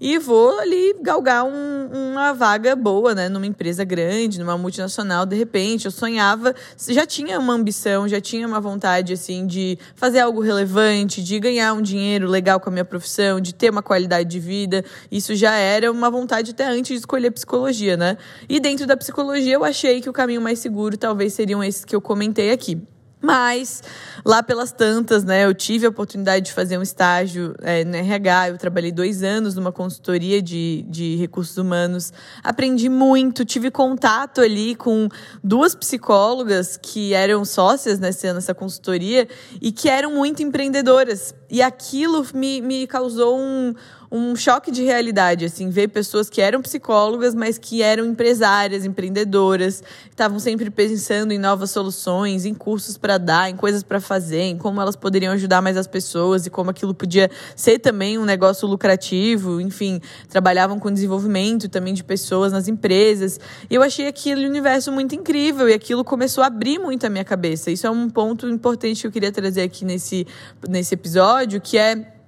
e 0.00 0.18
vou 0.18 0.58
ali 0.58 0.96
galgar 1.02 1.44
um, 1.44 1.88
uma 1.92 2.32
vaga 2.32 2.74
boa, 2.74 3.14
né, 3.14 3.28
numa 3.28 3.44
empresa 3.44 3.84
grande, 3.84 4.40
numa 4.40 4.56
multinacional, 4.56 5.26
de 5.26 5.36
repente. 5.36 5.84
Eu 5.84 5.90
sonhava, 5.90 6.54
já 6.88 7.04
tinha 7.04 7.38
uma 7.38 7.52
ambição, 7.52 8.08
já 8.08 8.18
tinha 8.18 8.46
uma 8.48 8.60
vontade, 8.60 9.12
assim, 9.12 9.46
de 9.46 9.78
fazer 9.94 10.20
algo 10.20 10.40
relevante, 10.40 11.22
de 11.22 11.38
ganhar 11.38 11.74
um 11.74 11.82
dinheiro 11.82 12.26
legal 12.26 12.58
com 12.58 12.70
a 12.70 12.72
minha 12.72 12.84
profissão, 12.84 13.38
de 13.38 13.54
ter 13.54 13.68
uma 13.68 13.82
qualidade 13.82 14.26
de 14.26 14.40
vida. 14.40 14.82
Isso 15.12 15.34
já 15.34 15.54
era 15.54 15.92
uma 15.92 16.10
vontade 16.10 16.52
até 16.52 16.66
antes 16.66 16.92
de 16.92 16.98
escolher 17.00 17.30
psicologia, 17.30 17.94
né? 17.94 18.16
E 18.48 18.58
dentro 18.58 18.86
da 18.86 18.96
psicologia, 18.96 19.52
eu 19.52 19.64
achei 19.64 20.00
que 20.00 20.08
o 20.08 20.14
caminho 20.14 20.40
mais 20.40 20.60
seguro 20.60 20.96
talvez 20.96 21.34
seriam 21.34 21.62
esses 21.62 21.84
que 21.84 21.94
eu 21.94 22.00
comentei 22.00 22.52
aqui. 22.52 22.80
Mas 23.22 23.82
lá 24.24 24.42
pelas 24.42 24.72
tantas, 24.72 25.24
né, 25.24 25.44
eu 25.44 25.54
tive 25.54 25.84
a 25.84 25.90
oportunidade 25.90 26.46
de 26.46 26.52
fazer 26.52 26.78
um 26.78 26.82
estágio 26.82 27.54
é, 27.60 27.84
no 27.84 27.94
RH. 27.94 28.50
Eu 28.50 28.58
trabalhei 28.58 28.90
dois 28.90 29.22
anos 29.22 29.54
numa 29.54 29.70
consultoria 29.70 30.40
de, 30.40 30.84
de 30.88 31.16
recursos 31.16 31.56
humanos. 31.58 32.12
Aprendi 32.42 32.88
muito, 32.88 33.44
tive 33.44 33.70
contato 33.70 34.40
ali 34.40 34.74
com 34.74 35.08
duas 35.44 35.74
psicólogas 35.74 36.78
que 36.80 37.12
eram 37.12 37.44
sócias 37.44 37.98
nessa, 37.98 38.32
nessa 38.32 38.54
consultoria 38.54 39.28
e 39.60 39.70
que 39.70 39.88
eram 39.88 40.12
muito 40.12 40.42
empreendedoras. 40.42 41.34
E 41.50 41.60
aquilo 41.60 42.24
me, 42.32 42.62
me 42.62 42.86
causou 42.86 43.38
um 43.38 43.74
um 44.10 44.34
choque 44.34 44.72
de 44.72 44.82
realidade, 44.82 45.44
assim, 45.44 45.70
ver 45.70 45.88
pessoas 45.88 46.28
que 46.28 46.40
eram 46.40 46.60
psicólogas, 46.60 47.32
mas 47.32 47.58
que 47.58 47.80
eram 47.80 48.04
empresárias, 48.06 48.84
empreendedoras, 48.84 49.84
estavam 50.10 50.40
sempre 50.40 50.68
pensando 50.68 51.32
em 51.32 51.38
novas 51.38 51.70
soluções, 51.70 52.44
em 52.44 52.52
cursos 52.52 52.98
para 52.98 53.18
dar, 53.18 53.48
em 53.48 53.54
coisas 53.54 53.84
para 53.84 54.00
fazer, 54.00 54.42
em 54.42 54.58
como 54.58 54.80
elas 54.80 54.96
poderiam 54.96 55.32
ajudar 55.34 55.62
mais 55.62 55.76
as 55.76 55.86
pessoas 55.86 56.44
e 56.44 56.50
como 56.50 56.70
aquilo 56.70 56.92
podia 56.92 57.30
ser 57.54 57.78
também 57.78 58.18
um 58.18 58.24
negócio 58.24 58.66
lucrativo, 58.66 59.60
enfim, 59.60 60.00
trabalhavam 60.28 60.80
com 60.80 60.90
desenvolvimento 60.90 61.68
também 61.68 61.94
de 61.94 62.02
pessoas 62.02 62.52
nas 62.52 62.66
empresas. 62.66 63.38
E 63.70 63.74
eu 63.76 63.82
achei 63.82 64.08
aquele 64.08 64.44
universo 64.44 64.90
muito 64.90 65.14
incrível 65.14 65.68
e 65.68 65.72
aquilo 65.72 66.04
começou 66.04 66.42
a 66.42 66.48
abrir 66.48 66.80
muito 66.80 67.06
a 67.06 67.10
minha 67.10 67.24
cabeça. 67.24 67.70
Isso 67.70 67.86
é 67.86 67.90
um 67.90 68.10
ponto 68.10 68.48
importante 68.48 69.00
que 69.02 69.06
eu 69.06 69.12
queria 69.12 69.30
trazer 69.30 69.62
aqui 69.62 69.84
nesse, 69.84 70.26
nesse 70.68 70.94
episódio, 70.94 71.60
que 71.60 71.78
é 71.78 72.19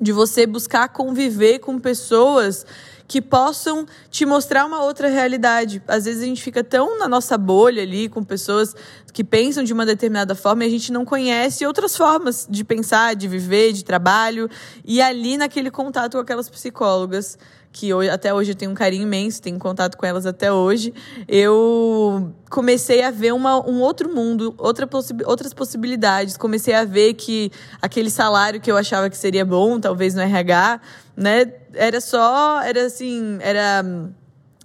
de 0.00 0.12
você 0.12 0.46
buscar 0.46 0.88
conviver 0.88 1.58
com 1.58 1.78
pessoas 1.78 2.66
que 3.08 3.22
possam 3.22 3.86
te 4.10 4.26
mostrar 4.26 4.66
uma 4.66 4.82
outra 4.82 5.08
realidade. 5.08 5.80
Às 5.86 6.04
vezes 6.06 6.22
a 6.22 6.26
gente 6.26 6.42
fica 6.42 6.64
tão 6.64 6.98
na 6.98 7.08
nossa 7.08 7.38
bolha 7.38 7.82
ali 7.82 8.08
com 8.08 8.22
pessoas 8.22 8.74
que 9.12 9.22
pensam 9.22 9.62
de 9.62 9.72
uma 9.72 9.86
determinada 9.86 10.34
forma 10.34 10.64
e 10.64 10.66
a 10.66 10.70
gente 10.70 10.92
não 10.92 11.04
conhece 11.04 11.64
outras 11.64 11.96
formas 11.96 12.46
de 12.50 12.64
pensar, 12.64 13.14
de 13.14 13.28
viver, 13.28 13.72
de 13.72 13.84
trabalho. 13.84 14.50
E 14.84 15.00
ali 15.00 15.36
naquele 15.36 15.70
contato 15.70 16.12
com 16.12 16.18
aquelas 16.18 16.48
psicólogas 16.48 17.38
que 17.76 17.92
hoje, 17.92 18.08
até 18.08 18.32
hoje 18.32 18.52
eu 18.52 18.54
tenho 18.54 18.70
um 18.70 18.74
carinho 18.74 19.02
imenso, 19.02 19.42
tenho 19.42 19.58
contato 19.58 19.98
com 19.98 20.06
elas 20.06 20.24
até 20.24 20.50
hoje, 20.50 20.94
eu 21.28 22.32
comecei 22.48 23.02
a 23.02 23.10
ver 23.10 23.34
uma, 23.34 23.58
um 23.68 23.82
outro 23.82 24.08
mundo, 24.08 24.54
outra 24.56 24.86
possi 24.86 25.12
outras 25.26 25.52
possibilidades. 25.52 26.38
Comecei 26.38 26.72
a 26.72 26.84
ver 26.84 27.12
que 27.12 27.52
aquele 27.82 28.08
salário 28.08 28.62
que 28.62 28.72
eu 28.72 28.78
achava 28.78 29.10
que 29.10 29.16
seria 29.18 29.44
bom, 29.44 29.78
talvez 29.78 30.14
no 30.14 30.22
RH, 30.22 30.80
né, 31.14 31.52
era 31.74 32.00
só, 32.00 32.62
era 32.62 32.86
assim, 32.86 33.36
era 33.42 33.84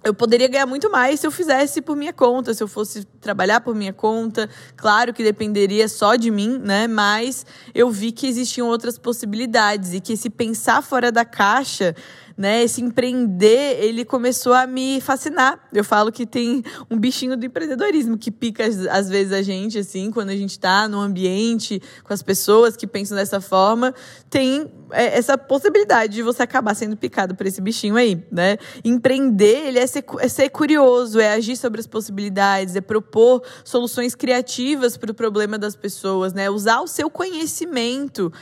eu 0.04 0.12
poderia 0.12 0.48
ganhar 0.48 0.66
muito 0.66 0.90
mais 0.90 1.20
se 1.20 1.26
eu 1.26 1.30
fizesse 1.30 1.80
por 1.80 1.96
minha 1.96 2.12
conta, 2.12 2.52
se 2.52 2.62
eu 2.62 2.66
fosse 2.66 3.04
trabalhar 3.20 3.60
por 3.60 3.74
minha 3.74 3.92
conta. 3.92 4.48
Claro 4.76 5.12
que 5.12 5.22
dependeria 5.22 5.88
só 5.88 6.16
de 6.16 6.30
mim, 6.30 6.58
né? 6.58 6.88
Mas 6.88 7.46
eu 7.72 7.88
vi 7.88 8.10
que 8.10 8.26
existiam 8.26 8.66
outras 8.66 8.98
possibilidades 8.98 9.94
e 9.94 10.00
que 10.00 10.16
se 10.16 10.28
pensar 10.28 10.82
fora 10.82 11.12
da 11.12 11.24
caixa 11.24 11.94
né? 12.36 12.62
Esse 12.62 12.80
empreender, 12.80 13.78
ele 13.82 14.04
começou 14.04 14.52
a 14.52 14.66
me 14.66 15.00
fascinar. 15.00 15.60
Eu 15.72 15.84
falo 15.84 16.12
que 16.12 16.26
tem 16.26 16.62
um 16.90 16.98
bichinho 16.98 17.36
do 17.36 17.46
empreendedorismo 17.46 18.16
que 18.18 18.30
pica 18.30 18.64
às 18.90 19.08
vezes 19.08 19.32
a 19.32 19.42
gente, 19.42 19.78
assim, 19.78 20.10
quando 20.10 20.30
a 20.30 20.36
gente 20.36 20.52
está 20.52 20.88
no 20.88 21.00
ambiente 21.00 21.80
com 22.04 22.12
as 22.12 22.22
pessoas 22.22 22.76
que 22.76 22.86
pensam 22.86 23.16
dessa 23.16 23.40
forma, 23.40 23.94
tem 24.30 24.70
é, 24.90 25.18
essa 25.18 25.36
possibilidade 25.36 26.14
de 26.14 26.22
você 26.22 26.42
acabar 26.42 26.74
sendo 26.74 26.96
picado 26.96 27.34
por 27.34 27.46
esse 27.46 27.60
bichinho 27.60 27.96
aí, 27.96 28.22
né? 28.30 28.58
Empreender, 28.84 29.66
ele 29.66 29.78
é 29.78 29.86
ser, 29.86 30.04
é 30.20 30.28
ser 30.28 30.48
curioso, 30.50 31.18
é 31.18 31.32
agir 31.32 31.56
sobre 31.56 31.80
as 31.80 31.86
possibilidades, 31.86 32.76
é 32.76 32.80
propor 32.80 33.42
soluções 33.64 34.14
criativas 34.14 34.96
para 34.96 35.10
o 35.10 35.14
problema 35.14 35.58
das 35.58 35.74
pessoas, 35.74 36.32
né? 36.32 36.50
Usar 36.50 36.80
o 36.80 36.86
seu 36.86 37.10
conhecimento 37.10 38.32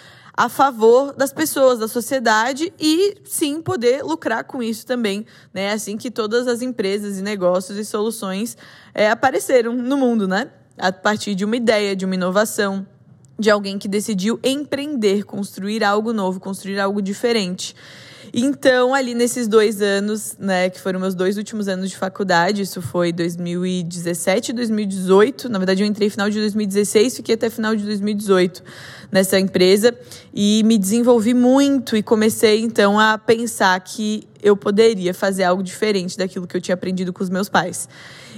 a 0.40 0.48
favor 0.48 1.12
das 1.12 1.34
pessoas, 1.34 1.78
da 1.78 1.86
sociedade 1.86 2.72
e 2.80 3.18
sim 3.26 3.60
poder 3.60 4.02
lucrar 4.02 4.42
com 4.42 4.62
isso 4.62 4.86
também, 4.86 5.26
né? 5.52 5.70
Assim 5.70 5.98
que 5.98 6.10
todas 6.10 6.48
as 6.48 6.62
empresas 6.62 7.18
e 7.18 7.22
negócios 7.22 7.76
e 7.76 7.84
soluções 7.84 8.56
é, 8.94 9.10
apareceram 9.10 9.74
no 9.74 9.98
mundo, 9.98 10.26
né? 10.26 10.48
A 10.78 10.90
partir 10.90 11.34
de 11.34 11.44
uma 11.44 11.56
ideia, 11.56 11.94
de 11.94 12.06
uma 12.06 12.14
inovação, 12.14 12.86
de 13.38 13.50
alguém 13.50 13.78
que 13.78 13.86
decidiu 13.86 14.40
empreender, 14.42 15.24
construir 15.24 15.84
algo 15.84 16.10
novo, 16.10 16.40
construir 16.40 16.80
algo 16.80 17.02
diferente. 17.02 17.76
Então, 18.32 18.94
ali 18.94 19.14
nesses 19.14 19.48
dois 19.48 19.82
anos, 19.82 20.36
né, 20.38 20.70
que 20.70 20.80
foram 20.80 21.00
meus 21.00 21.14
dois 21.14 21.36
últimos 21.36 21.66
anos 21.68 21.90
de 21.90 21.96
faculdade, 21.96 22.62
isso 22.62 22.80
foi 22.80 23.12
2017 23.12 24.50
e 24.50 24.54
2018. 24.54 25.48
Na 25.48 25.58
verdade, 25.58 25.82
eu 25.82 25.86
entrei 25.86 26.08
final 26.08 26.30
de 26.30 26.38
2016, 26.38 27.16
fiquei 27.16 27.34
até 27.34 27.50
final 27.50 27.74
de 27.74 27.84
2018 27.84 28.62
nessa 29.10 29.38
empresa 29.38 29.96
e 30.32 30.62
me 30.64 30.78
desenvolvi 30.78 31.34
muito 31.34 31.96
e 31.96 32.02
comecei 32.02 32.60
então 32.60 32.98
a 33.00 33.18
pensar 33.18 33.78
que 33.80 34.28
eu 34.42 34.56
poderia 34.56 35.12
fazer 35.12 35.44
algo 35.44 35.62
diferente 35.62 36.16
daquilo 36.16 36.46
que 36.46 36.56
eu 36.56 36.60
tinha 36.60 36.74
aprendido 36.74 37.12
com 37.12 37.22
os 37.22 37.28
meus 37.28 37.48
pais. 37.48 37.88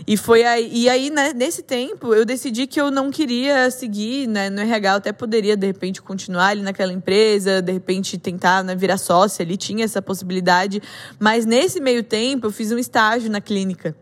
E 0.07 0.17
foi 0.17 0.45
aí, 0.45 0.71
e 0.73 0.89
aí 0.89 1.11
né, 1.11 1.33
nesse 1.33 1.63
tempo, 1.63 2.15
eu 2.15 2.25
decidi 2.25 2.67
que 2.67 2.81
eu 2.81 2.91
não 2.91 3.11
queria 3.11 3.71
seguir 3.71 4.27
né, 4.27 4.51
no 4.51 4.61
RH. 4.61 4.91
Eu 4.91 4.97
até 4.97 5.13
poderia, 5.13 5.57
de 5.57 5.67
repente, 5.67 6.03
continuar 6.03 6.49
ali 6.49 6.63
naquela 6.63 6.93
empresa, 6.93 7.63
de 7.63 7.73
repente 7.73 8.19
tentar 8.19 8.65
né, 8.65 8.75
virar 8.75 8.99
sócia 8.99 9.45
ali, 9.45 9.57
tinha 9.57 9.85
essa 9.85 10.03
possibilidade. 10.03 10.83
Mas 11.19 11.47
nesse 11.47 11.81
meio 11.81 12.03
tempo, 12.03 12.47
eu 12.47 12.51
fiz 12.51 12.73
um 12.73 12.79
estágio 12.79 13.31
na 13.31 13.41
clínica 13.41 13.95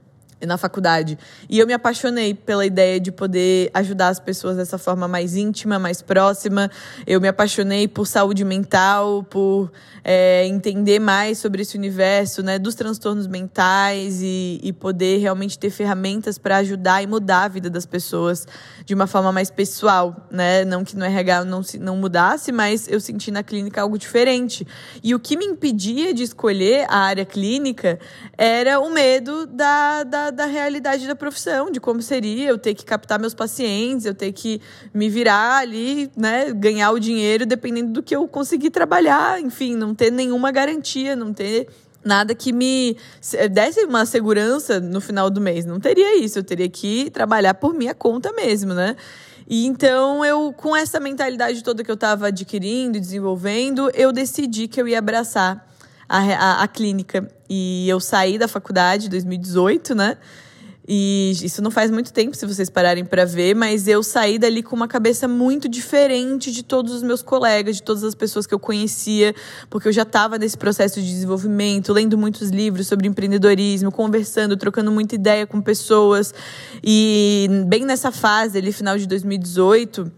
na 0.47 0.57
faculdade. 0.57 1.19
E 1.49 1.59
eu 1.59 1.67
me 1.67 1.73
apaixonei 1.73 2.35
pela 2.35 2.65
ideia 2.65 2.99
de 2.99 3.13
poder 3.13 3.71
ajudar 3.75 4.09
as 4.09 4.21
pessoas 4.21 4.57
dessa 4.57 4.79
forma 4.79 5.07
mais 5.07 5.37
íntima, 5.37 5.79
mais 5.79 6.03
próxima. 6.03 6.71
Eu 7.07 7.21
me 7.21 7.29
apaixonei 7.29 7.87
por 7.87 8.07
saúde 8.07 8.45
mental, 8.45 9.23
por 9.25 9.71
é, 10.05 10.47
entender 10.47 10.99
mais 10.99 11.39
sobre 11.39 11.63
esse 11.63 11.77
universo, 11.77 12.43
né, 12.43 12.59
dos 12.59 12.75
transtornos 12.75 13.27
mentais 13.27 14.21
e, 14.23 14.61
e 14.63 14.73
poder 14.73 15.19
realmente 15.19 15.59
ter 15.59 15.71
ferramentas 15.71 16.39
para 16.39 16.59
ajudar 16.59 17.03
e 17.03 17.07
mudar 17.07 17.45
a 17.45 17.49
vida 17.49 17.69
das 17.69 17.87
pessoas 17.87 18.47
de 18.85 18.95
uma 18.95 19.07
forma 19.07 19.31
mais 19.31 19.51
pessoal, 19.51 20.27
né? 20.31 20.65
Não 20.65 20.85
que 20.85 20.97
no 20.97 21.05
RH 21.05 21.45
não, 21.45 21.63
se, 21.63 21.79
não 21.79 21.97
mudasse, 21.97 22.51
mas 22.51 22.89
eu 22.89 23.01
senti 23.01 23.31
na 23.31 23.43
clínica 23.43 23.83
algo 23.83 23.99
diferente. 23.99 24.67
E 25.03 25.15
o 25.15 25.21
que 25.21 25.37
me 25.37 25.45
impedia 25.45 26.13
de 26.13 26.23
escolher 26.23 26.87
a 26.89 26.99
área 26.99 27.25
clínica 27.25 28.01
era 28.37 28.81
o 28.81 28.91
medo 28.91 29.47
da, 29.47 30.03
da, 30.03 30.30
da 30.31 30.47
realidade 30.47 31.07
da 31.07 31.15
profissão, 31.15 31.71
de 31.71 31.81
como 31.81 32.01
seria 32.03 32.49
eu 32.49 32.59
ter 32.59 32.75
que 32.75 32.85
captar 32.85 33.19
meus 33.19 33.35
pacientes, 33.35 34.07
eu 34.07 34.15
ter 34.15 34.33
que 34.33 34.61
me 34.93 35.09
virar 35.09 35.59
ali, 35.59 36.11
né, 36.17 36.53
ganhar 36.53 36.91
o 36.93 36.99
dinheiro 36.99 37.47
dependendo 37.47 37.93
do 37.93 38.03
que 38.03 38.15
eu 38.15 38.27
conseguir 38.29 38.71
trabalhar, 38.71 39.41
enfim, 39.41 39.75
não 39.77 39.95
ter 39.95 40.11
nenhuma 40.11 40.51
garantia, 40.51 41.15
não 41.15 41.33
ter 41.33 41.69
nada 42.05 42.35
que 42.35 42.53
me 42.53 42.97
desse 43.51 43.85
uma 43.85 44.07
segurança 44.07 44.81
no 44.81 45.01
final 45.01 45.31
do 45.31 45.41
mês. 45.41 45.65
Não 45.65 45.79
teria 45.79 46.19
isso, 46.19 46.39
eu 46.39 46.45
teria 46.45 46.69
que 46.69 47.11
trabalhar 47.11 47.55
por 47.55 47.75
minha 47.75 47.95
conta 47.95 48.33
mesmo, 48.33 48.75
né? 48.75 48.97
E 49.49 49.67
então 49.67 50.25
eu, 50.25 50.53
com 50.53 50.77
essa 50.77 51.01
mentalidade 51.01 51.63
toda 51.65 51.83
que 51.83 51.91
eu 51.91 51.97
estava 51.97 52.29
adquirindo 52.29 52.97
e 52.97 53.01
desenvolvendo, 53.01 53.91
eu 53.95 54.13
decidi 54.13 54.69
que 54.69 54.81
eu 54.81 54.87
ia 54.87 54.99
abraçar 55.01 55.67
a, 56.09 56.19
a, 56.19 56.63
a 56.63 56.69
clínica. 56.69 57.29
E 57.53 57.89
eu 57.89 57.99
saí 57.99 58.39
da 58.39 58.47
faculdade 58.47 59.09
em 59.09 59.11
2018, 59.11 59.93
né? 59.93 60.17
E 60.93 61.33
isso 61.43 61.61
não 61.63 61.71
faz 61.71 61.91
muito 61.91 62.13
tempo, 62.13 62.37
se 62.37 62.45
vocês 62.47 62.71
pararem 62.71 63.05
para 63.05 63.25
ver, 63.25 63.55
mas 63.55 63.87
eu 63.87 64.03
saí 64.03 64.39
dali 64.39 64.63
com 64.63 64.75
uma 64.75 64.89
cabeça 64.89 65.29
muito 65.29 65.69
diferente 65.69 66.51
de 66.51 66.65
todos 66.65 66.93
os 66.93 67.03
meus 67.03 67.23
colegas, 67.23 67.77
de 67.77 67.83
todas 67.83 68.03
as 68.03 68.15
pessoas 68.15 68.47
que 68.47 68.55
eu 68.55 68.59
conhecia, 68.59 69.35
porque 69.69 69.87
eu 69.87 69.93
já 69.93 70.03
estava 70.03 70.39
nesse 70.39 70.57
processo 70.57 71.01
de 71.01 71.07
desenvolvimento, 71.07 71.93
lendo 71.93 72.17
muitos 72.17 72.51
livros 72.51 72.89
sobre 72.89 73.07
empreendedorismo, 73.07 73.93
conversando, 73.93 74.57
trocando 74.57 74.91
muita 74.91 75.15
ideia 75.15 75.47
com 75.47 75.61
pessoas. 75.61 76.35
E 76.83 77.49
bem 77.67 77.85
nessa 77.85 78.11
fase, 78.11 78.59
ali, 78.59 78.73
final 78.73 78.97
de 78.97 79.07
2018, 79.07 80.11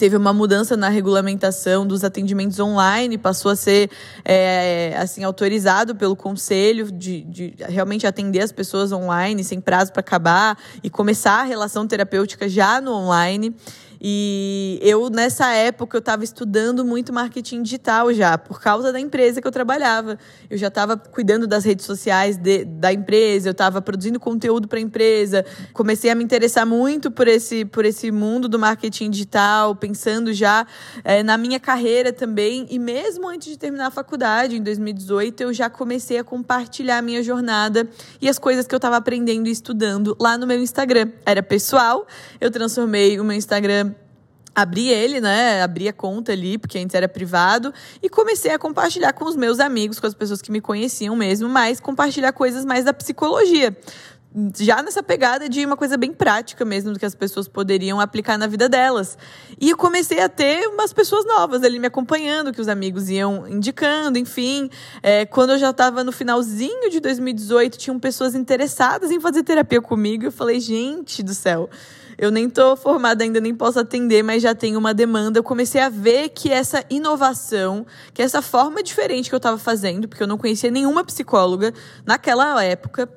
teve 0.00 0.16
uma 0.16 0.32
mudança 0.32 0.78
na 0.78 0.88
regulamentação 0.88 1.86
dos 1.86 2.02
atendimentos 2.04 2.58
online, 2.58 3.18
passou 3.18 3.50
a 3.50 3.54
ser 3.54 3.90
é, 4.24 4.94
assim 4.96 5.22
autorizado 5.22 5.94
pelo 5.94 6.16
conselho 6.16 6.90
de, 6.90 7.20
de, 7.20 7.54
realmente 7.68 8.06
atender 8.06 8.40
as 8.40 8.50
pessoas 8.50 8.92
online 8.92 9.44
sem 9.44 9.60
prazo 9.60 9.92
para 9.92 10.00
acabar 10.00 10.58
e 10.82 10.88
começar 10.88 11.40
a 11.40 11.42
relação 11.42 11.86
terapêutica 11.86 12.48
já 12.48 12.80
no 12.80 12.94
online. 12.94 13.54
E 14.00 14.78
eu, 14.82 15.10
nessa 15.10 15.52
época, 15.52 15.94
eu 15.94 15.98
estava 15.98 16.24
estudando 16.24 16.84
muito 16.84 17.12
marketing 17.12 17.62
digital 17.62 18.12
já, 18.14 18.38
por 18.38 18.58
causa 18.58 18.90
da 18.90 18.98
empresa 18.98 19.42
que 19.42 19.46
eu 19.46 19.52
trabalhava. 19.52 20.18
Eu 20.48 20.56
já 20.56 20.68
estava 20.68 20.96
cuidando 20.96 21.46
das 21.46 21.64
redes 21.64 21.84
sociais 21.84 22.38
de, 22.38 22.64
da 22.64 22.90
empresa, 22.92 23.50
eu 23.50 23.52
estava 23.52 23.82
produzindo 23.82 24.18
conteúdo 24.18 24.66
para 24.66 24.78
a 24.78 24.80
empresa. 24.80 25.44
Comecei 25.74 26.10
a 26.10 26.14
me 26.14 26.24
interessar 26.24 26.64
muito 26.64 27.10
por 27.10 27.28
esse, 27.28 27.66
por 27.66 27.84
esse 27.84 28.10
mundo 28.10 28.48
do 28.48 28.58
marketing 28.58 29.10
digital, 29.10 29.76
pensando 29.76 30.32
já 30.32 30.66
é, 31.04 31.22
na 31.22 31.36
minha 31.36 31.60
carreira 31.60 32.10
também. 32.10 32.66
E 32.70 32.78
mesmo 32.78 33.28
antes 33.28 33.48
de 33.48 33.58
terminar 33.58 33.88
a 33.88 33.90
faculdade, 33.90 34.56
em 34.56 34.62
2018, 34.62 35.42
eu 35.42 35.52
já 35.52 35.68
comecei 35.68 36.16
a 36.16 36.24
compartilhar 36.24 36.98
a 36.98 37.02
minha 37.02 37.22
jornada 37.22 37.86
e 38.18 38.30
as 38.30 38.38
coisas 38.38 38.66
que 38.66 38.74
eu 38.74 38.78
estava 38.78 38.96
aprendendo 38.96 39.46
e 39.46 39.50
estudando 39.50 40.16
lá 40.18 40.38
no 40.38 40.46
meu 40.46 40.62
Instagram. 40.62 41.10
Era 41.26 41.42
pessoal, 41.42 42.06
eu 42.40 42.50
transformei 42.50 43.20
o 43.20 43.24
meu 43.24 43.36
Instagram 43.36 43.89
abri 44.60 44.88
ele, 44.88 45.20
né? 45.20 45.62
Abri 45.62 45.88
a 45.88 45.92
conta 45.92 46.32
ali, 46.32 46.58
porque 46.58 46.78
antes 46.78 46.94
era 46.94 47.08
privado, 47.08 47.72
e 48.02 48.08
comecei 48.08 48.52
a 48.52 48.58
compartilhar 48.58 49.12
com 49.12 49.24
os 49.24 49.36
meus 49.36 49.60
amigos, 49.60 49.98
com 49.98 50.06
as 50.06 50.14
pessoas 50.14 50.42
que 50.42 50.52
me 50.52 50.60
conheciam 50.60 51.16
mesmo, 51.16 51.48
mas 51.48 51.80
compartilhar 51.80 52.32
coisas 52.32 52.64
mais 52.64 52.84
da 52.84 52.92
psicologia. 52.92 53.76
Já 54.56 54.80
nessa 54.80 55.02
pegada 55.02 55.48
de 55.48 55.66
uma 55.66 55.76
coisa 55.76 55.96
bem 55.96 56.12
prática 56.12 56.64
mesmo, 56.64 56.96
que 56.96 57.04
as 57.04 57.16
pessoas 57.16 57.48
poderiam 57.48 57.98
aplicar 57.98 58.38
na 58.38 58.46
vida 58.46 58.68
delas. 58.68 59.18
E 59.60 59.70
eu 59.70 59.76
comecei 59.76 60.20
a 60.20 60.28
ter 60.28 60.68
umas 60.68 60.92
pessoas 60.92 61.26
novas 61.26 61.64
ali 61.64 61.80
me 61.80 61.88
acompanhando, 61.88 62.52
que 62.52 62.60
os 62.60 62.68
amigos 62.68 63.10
iam 63.10 63.48
indicando, 63.48 64.18
enfim. 64.18 64.70
É, 65.02 65.26
quando 65.26 65.50
eu 65.50 65.58
já 65.58 65.70
estava 65.70 66.04
no 66.04 66.12
finalzinho 66.12 66.88
de 66.90 67.00
2018, 67.00 67.76
tinham 67.76 67.98
pessoas 67.98 68.36
interessadas 68.36 69.10
em 69.10 69.18
fazer 69.18 69.42
terapia 69.42 69.82
comigo. 69.82 70.26
Eu 70.26 70.32
falei, 70.32 70.60
gente 70.60 71.24
do 71.24 71.34
céu, 71.34 71.68
eu 72.20 72.30
nem 72.30 72.48
estou 72.48 72.76
formada 72.76 73.24
ainda, 73.24 73.40
nem 73.40 73.54
posso 73.54 73.80
atender, 73.80 74.22
mas 74.22 74.42
já 74.42 74.54
tenho 74.54 74.78
uma 74.78 74.92
demanda. 74.92 75.38
Eu 75.38 75.42
comecei 75.42 75.80
a 75.80 75.88
ver 75.88 76.28
que 76.28 76.52
essa 76.52 76.84
inovação, 76.90 77.86
que 78.12 78.20
essa 78.20 78.42
forma 78.42 78.82
diferente 78.82 79.30
que 79.30 79.34
eu 79.34 79.38
estava 79.38 79.56
fazendo, 79.56 80.06
porque 80.06 80.22
eu 80.22 80.26
não 80.26 80.36
conhecia 80.36 80.70
nenhuma 80.70 81.02
psicóloga 81.02 81.72
naquela 82.04 82.62
época, 82.62 83.08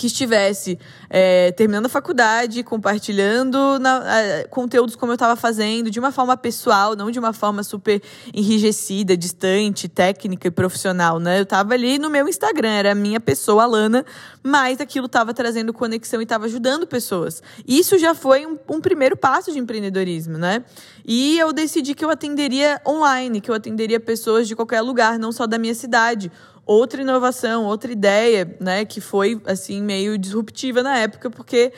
que 0.00 0.06
estivesse 0.06 0.78
é, 1.10 1.52
terminando 1.52 1.84
a 1.84 1.88
faculdade, 1.90 2.62
compartilhando 2.62 3.78
na, 3.78 4.02
conteúdos 4.48 4.96
como 4.96 5.12
eu 5.12 5.14
estava 5.14 5.36
fazendo, 5.36 5.90
de 5.90 6.00
uma 6.00 6.10
forma 6.10 6.38
pessoal, 6.38 6.96
não 6.96 7.10
de 7.10 7.18
uma 7.18 7.34
forma 7.34 7.62
super 7.62 8.02
enrijecida, 8.32 9.14
distante, 9.14 9.88
técnica 9.88 10.48
e 10.48 10.50
profissional, 10.50 11.20
né? 11.20 11.38
Eu 11.38 11.42
estava 11.42 11.74
ali 11.74 11.98
no 11.98 12.08
meu 12.08 12.26
Instagram, 12.26 12.70
era 12.70 12.92
a 12.92 12.94
minha 12.94 13.20
pessoa, 13.20 13.64
a 13.64 13.66
Lana, 13.66 14.02
mas 14.42 14.80
aquilo 14.80 15.04
estava 15.04 15.34
trazendo 15.34 15.70
conexão 15.70 16.20
e 16.20 16.22
estava 16.22 16.46
ajudando 16.46 16.86
pessoas. 16.86 17.42
Isso 17.68 17.98
já 17.98 18.14
foi 18.14 18.46
um, 18.46 18.56
um 18.70 18.80
primeiro 18.80 19.18
passo 19.18 19.52
de 19.52 19.58
empreendedorismo, 19.58 20.38
né? 20.38 20.64
E 21.04 21.38
eu 21.38 21.52
decidi 21.52 21.94
que 21.94 22.02
eu 22.02 22.08
atenderia 22.08 22.80
online, 22.88 23.38
que 23.42 23.50
eu 23.50 23.54
atenderia 23.54 24.00
pessoas 24.00 24.48
de 24.48 24.56
qualquer 24.56 24.80
lugar, 24.80 25.18
não 25.18 25.30
só 25.30 25.46
da 25.46 25.58
minha 25.58 25.74
cidade 25.74 26.32
outra 26.66 27.02
inovação, 27.02 27.64
outra 27.64 27.90
ideia, 27.90 28.56
né, 28.60 28.84
que 28.84 29.00
foi 29.00 29.40
assim 29.46 29.82
meio 29.82 30.16
disruptiva 30.16 30.82
na 30.82 30.96
época, 30.98 31.30
porque 31.30 31.72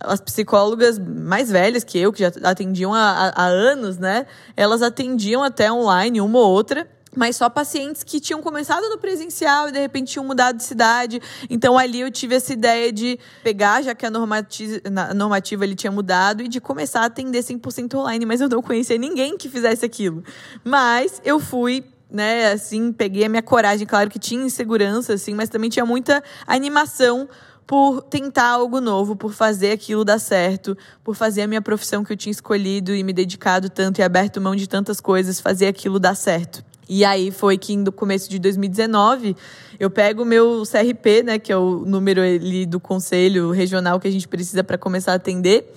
as 0.00 0.20
psicólogas 0.20 0.98
mais 0.98 1.50
velhas 1.50 1.82
que 1.82 1.98
eu, 1.98 2.12
que 2.12 2.20
já 2.20 2.30
atendiam 2.42 2.92
há, 2.92 3.32
há 3.34 3.46
anos, 3.46 3.98
né, 3.98 4.26
elas 4.56 4.82
atendiam 4.82 5.42
até 5.42 5.72
online 5.72 6.20
uma 6.20 6.38
ou 6.38 6.50
outra, 6.50 6.86
mas 7.16 7.36
só 7.36 7.48
pacientes 7.48 8.04
que 8.04 8.20
tinham 8.20 8.42
começado 8.42 8.88
no 8.90 8.98
presencial 8.98 9.68
e 9.68 9.72
de 9.72 9.80
repente 9.80 10.12
tinham 10.12 10.24
mudado 10.24 10.58
de 10.58 10.64
cidade. 10.64 11.20
Então 11.48 11.78
ali 11.78 12.00
eu 12.00 12.10
tive 12.10 12.34
essa 12.34 12.52
ideia 12.52 12.92
de 12.92 13.18
pegar, 13.42 13.82
já 13.82 13.94
que 13.94 14.04
a 14.04 14.10
normativa, 14.10 14.80
a 14.84 15.14
normativa 15.14 15.64
ele 15.64 15.74
tinha 15.74 15.90
mudado, 15.90 16.42
e 16.42 16.48
de 16.48 16.60
começar 16.60 17.00
a 17.00 17.06
atender 17.06 17.38
100% 17.38 17.94
online, 17.94 18.26
mas 18.26 18.42
eu 18.42 18.48
não 18.48 18.60
conhecia 18.60 18.98
ninguém 18.98 19.38
que 19.38 19.48
fizesse 19.48 19.84
aquilo. 19.84 20.22
Mas 20.62 21.22
eu 21.24 21.40
fui 21.40 21.82
né, 22.16 22.50
assim, 22.50 22.92
peguei 22.92 23.24
a 23.24 23.28
minha 23.28 23.42
coragem. 23.42 23.86
Claro 23.86 24.08
que 24.08 24.18
tinha 24.18 24.44
insegurança, 24.44 25.12
assim, 25.12 25.34
mas 25.34 25.50
também 25.50 25.68
tinha 25.68 25.84
muita 25.84 26.22
animação 26.46 27.28
por 27.66 28.00
tentar 28.02 28.48
algo 28.48 28.80
novo, 28.80 29.14
por 29.14 29.32
fazer 29.32 29.72
aquilo 29.72 30.04
dar 30.04 30.18
certo, 30.18 30.76
por 31.04 31.14
fazer 31.14 31.42
a 31.42 31.46
minha 31.46 31.60
profissão 31.60 32.04
que 32.04 32.12
eu 32.12 32.16
tinha 32.16 32.30
escolhido 32.30 32.94
e 32.94 33.02
me 33.02 33.12
dedicado 33.12 33.68
tanto 33.68 33.98
e 33.98 34.02
aberto 34.02 34.40
mão 34.40 34.56
de 34.56 34.68
tantas 34.68 35.00
coisas, 35.00 35.40
fazer 35.40 35.66
aquilo 35.66 35.98
dar 35.98 36.14
certo. 36.14 36.64
E 36.88 37.04
aí 37.04 37.32
foi 37.32 37.58
que 37.58 37.76
no 37.76 37.90
começo 37.90 38.30
de 38.30 38.38
2019 38.38 39.36
eu 39.78 39.90
pego 39.90 40.22
o 40.22 40.24
meu 40.24 40.62
CRP, 40.62 41.24
né, 41.24 41.38
que 41.38 41.52
é 41.52 41.56
o 41.56 41.84
número 41.84 42.22
ali 42.22 42.64
do 42.64 42.78
conselho 42.78 43.50
regional 43.50 43.98
que 43.98 44.06
a 44.06 44.12
gente 44.12 44.28
precisa 44.28 44.62
para 44.62 44.78
começar 44.78 45.12
a 45.12 45.16
atender, 45.16 45.70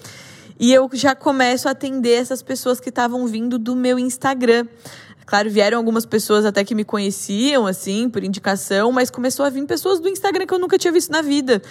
e 0.60 0.74
eu 0.74 0.90
já 0.94 1.16
começo 1.16 1.70
a 1.70 1.72
atender 1.72 2.12
essas 2.12 2.44
pessoas 2.44 2.82
que 2.82 2.90
estavam 2.90 3.26
vindo 3.26 3.58
do 3.58 3.76
meu 3.78 3.98
Instagram. 3.98 4.68
Claro, 5.30 5.48
vieram 5.48 5.78
algumas 5.78 6.08
pessoas 6.08 6.44
até 6.44 6.64
que 6.64 6.74
me 6.74 6.84
conheciam, 6.84 7.68
assim, 7.68 8.10
por 8.10 8.24
indicação, 8.24 8.92
mas 8.92 9.12
começou 9.12 9.46
a 9.46 9.50
vir 9.52 9.64
pessoas 9.68 10.00
do 10.00 10.10
Instagram 10.10 10.48
que 10.48 10.52
eu 10.56 10.58
nunca 10.58 10.76
tinha 10.76 10.92
visto 10.92 11.12
na 11.12 11.22
vida. 11.22 11.62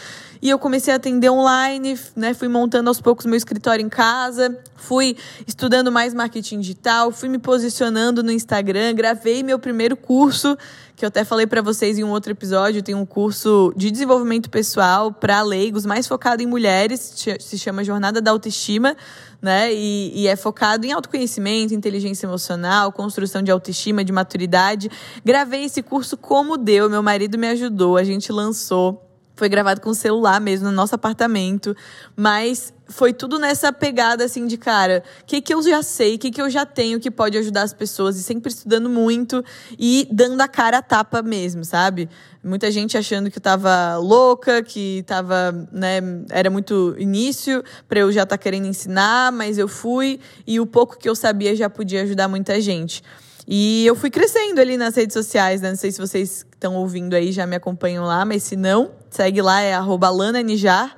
E 0.41 0.49
eu 0.49 0.61
comecei 0.61 0.93
a 0.95 0.97
atender 0.97 1.29
online, 1.29 1.99
né? 2.15 2.35
Fui 2.35 2.47
montando 2.47 2.89
aos 2.89 3.01
poucos 3.01 3.27
meu 3.27 3.35
escritório 3.35 3.85
em 3.85 3.89
casa, 3.89 4.57
fui 4.77 5.17
estudando 5.45 5.91
mais 5.91 6.15
marketing 6.15 6.61
digital, 6.61 7.11
fui 7.11 7.29
me 7.29 7.41
posicionando 7.41 8.23
no 8.23 8.31
Instagram, 8.31 8.95
gravei 8.95 9.43
meu 9.43 9.59
primeiro 9.59 9.97
curso, 9.97 10.57
que 10.99 11.05
eu 11.05 11.09
até 11.09 11.25
falei 11.25 11.47
para 11.47 11.63
vocês 11.63 11.99
em 11.99 12.05
um 12.05 12.11
outro 12.11 12.33
episódio, 12.33 12.83
tem 12.83 12.95
um 12.95 13.07
curso 13.07 13.73
de 13.77 13.91
desenvolvimento 13.91 14.51
pessoal 14.51 15.13
para 15.13 15.41
leigos, 15.43 15.87
mais 15.87 16.07
focado 16.07 16.43
em 16.43 16.47
mulheres, 16.47 17.15
se 17.39 17.59
chama 17.59 17.85
Jornada 17.85 18.21
da 18.21 18.31
Autoestima 18.31 18.97
né? 19.41 19.73
E, 19.73 20.23
e, 20.23 20.27
é 20.27 20.35
focado 20.35 20.85
em 20.85 20.93
autoconhecimento, 20.93 21.73
inteligência 21.73 22.27
emocional, 22.27 22.91
construção 22.91 23.41
de 23.41 23.51
autoestima, 23.51 24.05
de 24.05 24.13
maturidade. 24.13 24.91
Gravei 25.25 25.65
esse 25.65 25.83
curso 25.83 26.17
como 26.17 26.57
deu, 26.57 26.91
meu 26.91 27.03
marido 27.03 27.39
me 27.39 27.49
ajudou, 27.49 27.97
a 27.97 28.05
gente 28.05 28.33
lançou. 28.33 29.08
Foi 29.39 29.49
gravado 29.49 29.81
com 29.81 29.95
celular 29.95 30.41
mesmo, 30.41 30.67
no 30.67 30.73
nosso 30.73 30.97
apartamento. 30.97 31.73
Mas 32.17 32.75
foi 32.89 33.13
tudo 33.13 33.39
nessa 33.39 33.73
pegada 33.73 34.25
assim 34.25 34.49
de 34.49 34.57
cara, 34.57 35.05
o 35.23 35.27
que, 35.27 35.41
que 35.41 35.55
eu 35.55 35.63
já 35.63 35.81
sei, 35.81 36.17
o 36.17 36.19
que, 36.19 36.33
que 36.33 36.43
eu 36.43 36.51
já 36.51 36.67
tenho 36.67 36.99
que 36.99 37.09
pode 37.09 37.39
ajudar 37.39 37.63
as 37.63 37.73
pessoas, 37.73 38.17
e 38.17 38.23
sempre 38.23 38.51
estudando 38.51 38.89
muito 38.89 39.45
e 39.79 40.09
dando 40.11 40.41
a 40.41 40.49
cara 40.49 40.79
a 40.79 40.83
tapa 40.83 41.23
mesmo, 41.23 41.65
sabe? 41.65 42.09
Muita 42.43 42.69
gente 42.73 42.99
achando 42.99 43.31
que 43.31 43.39
eu 43.39 43.43
tava 43.43 43.97
louca, 43.99 44.61
que 44.61 45.05
tava, 45.07 45.53
né, 45.71 46.01
era 46.31 46.51
muito 46.51 46.97
início 46.99 47.63
para 47.87 48.01
eu 48.01 48.11
já 48.11 48.25
estar 48.25 48.37
tá 48.37 48.43
querendo 48.43 48.67
ensinar, 48.67 49.31
mas 49.31 49.57
eu 49.57 49.69
fui 49.69 50.19
e 50.45 50.59
o 50.59 50.67
pouco 50.67 50.99
que 50.99 51.09
eu 51.09 51.15
sabia 51.15 51.55
já 51.55 51.71
podia 51.71 52.03
ajudar 52.03 52.27
muita 52.27 52.61
gente. 52.61 53.05
E 53.51 53.87
eu 53.87 53.97
fui 53.97 54.11
crescendo 54.11 54.61
ali 54.61 54.77
nas 54.77 54.95
redes 54.95 55.15
sociais, 55.15 55.63
né? 55.63 55.71
Não 55.71 55.77
sei 55.77 55.91
se 55.91 55.99
vocês 55.99 56.45
estão 56.53 56.77
ouvindo 56.77 57.15
aí 57.15 57.33
já 57.33 57.47
me 57.47 57.57
acompanham 57.57 58.05
lá, 58.05 58.23
mas 58.23 58.43
se 58.43 58.57
não, 58.57 58.91
segue 59.11 59.41
lá, 59.41 59.63
é 59.63 59.73
arroba 59.73 60.11
Nijar. 60.45 60.95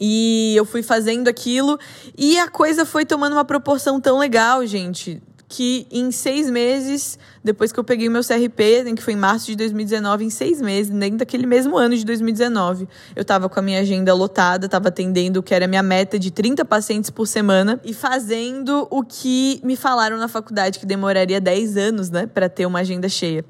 E 0.00 0.52
eu 0.56 0.64
fui 0.64 0.82
fazendo 0.82 1.28
aquilo 1.28 1.78
e 2.18 2.36
a 2.40 2.48
coisa 2.48 2.84
foi 2.84 3.06
tomando 3.06 3.34
uma 3.34 3.44
proporção 3.44 4.00
tão 4.00 4.18
legal, 4.18 4.66
gente, 4.66 5.22
que 5.52 5.86
em 5.90 6.10
seis 6.10 6.48
meses, 6.48 7.18
depois 7.44 7.70
que 7.70 7.78
eu 7.78 7.84
peguei 7.84 8.08
o 8.08 8.10
meu 8.10 8.22
CRP, 8.22 8.84
né, 8.84 8.94
que 8.94 9.02
foi 9.02 9.12
em 9.12 9.16
março 9.16 9.48
de 9.48 9.56
2019, 9.56 10.24
em 10.24 10.30
seis 10.30 10.62
meses, 10.62 10.90
dentro 10.90 11.18
daquele 11.18 11.46
mesmo 11.46 11.76
ano 11.76 11.94
de 11.94 12.06
2019, 12.06 12.88
eu 13.14 13.20
estava 13.20 13.50
com 13.50 13.60
a 13.60 13.62
minha 13.62 13.80
agenda 13.80 14.14
lotada, 14.14 14.64
estava 14.64 14.88
atendendo 14.88 15.40
o 15.40 15.42
que 15.42 15.54
era 15.54 15.66
a 15.66 15.68
minha 15.68 15.82
meta 15.82 16.18
de 16.18 16.30
30 16.30 16.64
pacientes 16.64 17.10
por 17.10 17.26
semana 17.26 17.78
e 17.84 17.92
fazendo 17.92 18.88
o 18.90 19.04
que 19.04 19.60
me 19.62 19.76
falaram 19.76 20.16
na 20.16 20.26
faculdade 20.26 20.78
que 20.78 20.86
demoraria 20.86 21.38
10 21.38 21.76
anos, 21.76 22.08
né, 22.08 22.26
para 22.26 22.48
ter 22.48 22.64
uma 22.64 22.78
agenda 22.78 23.06
cheia 23.06 23.44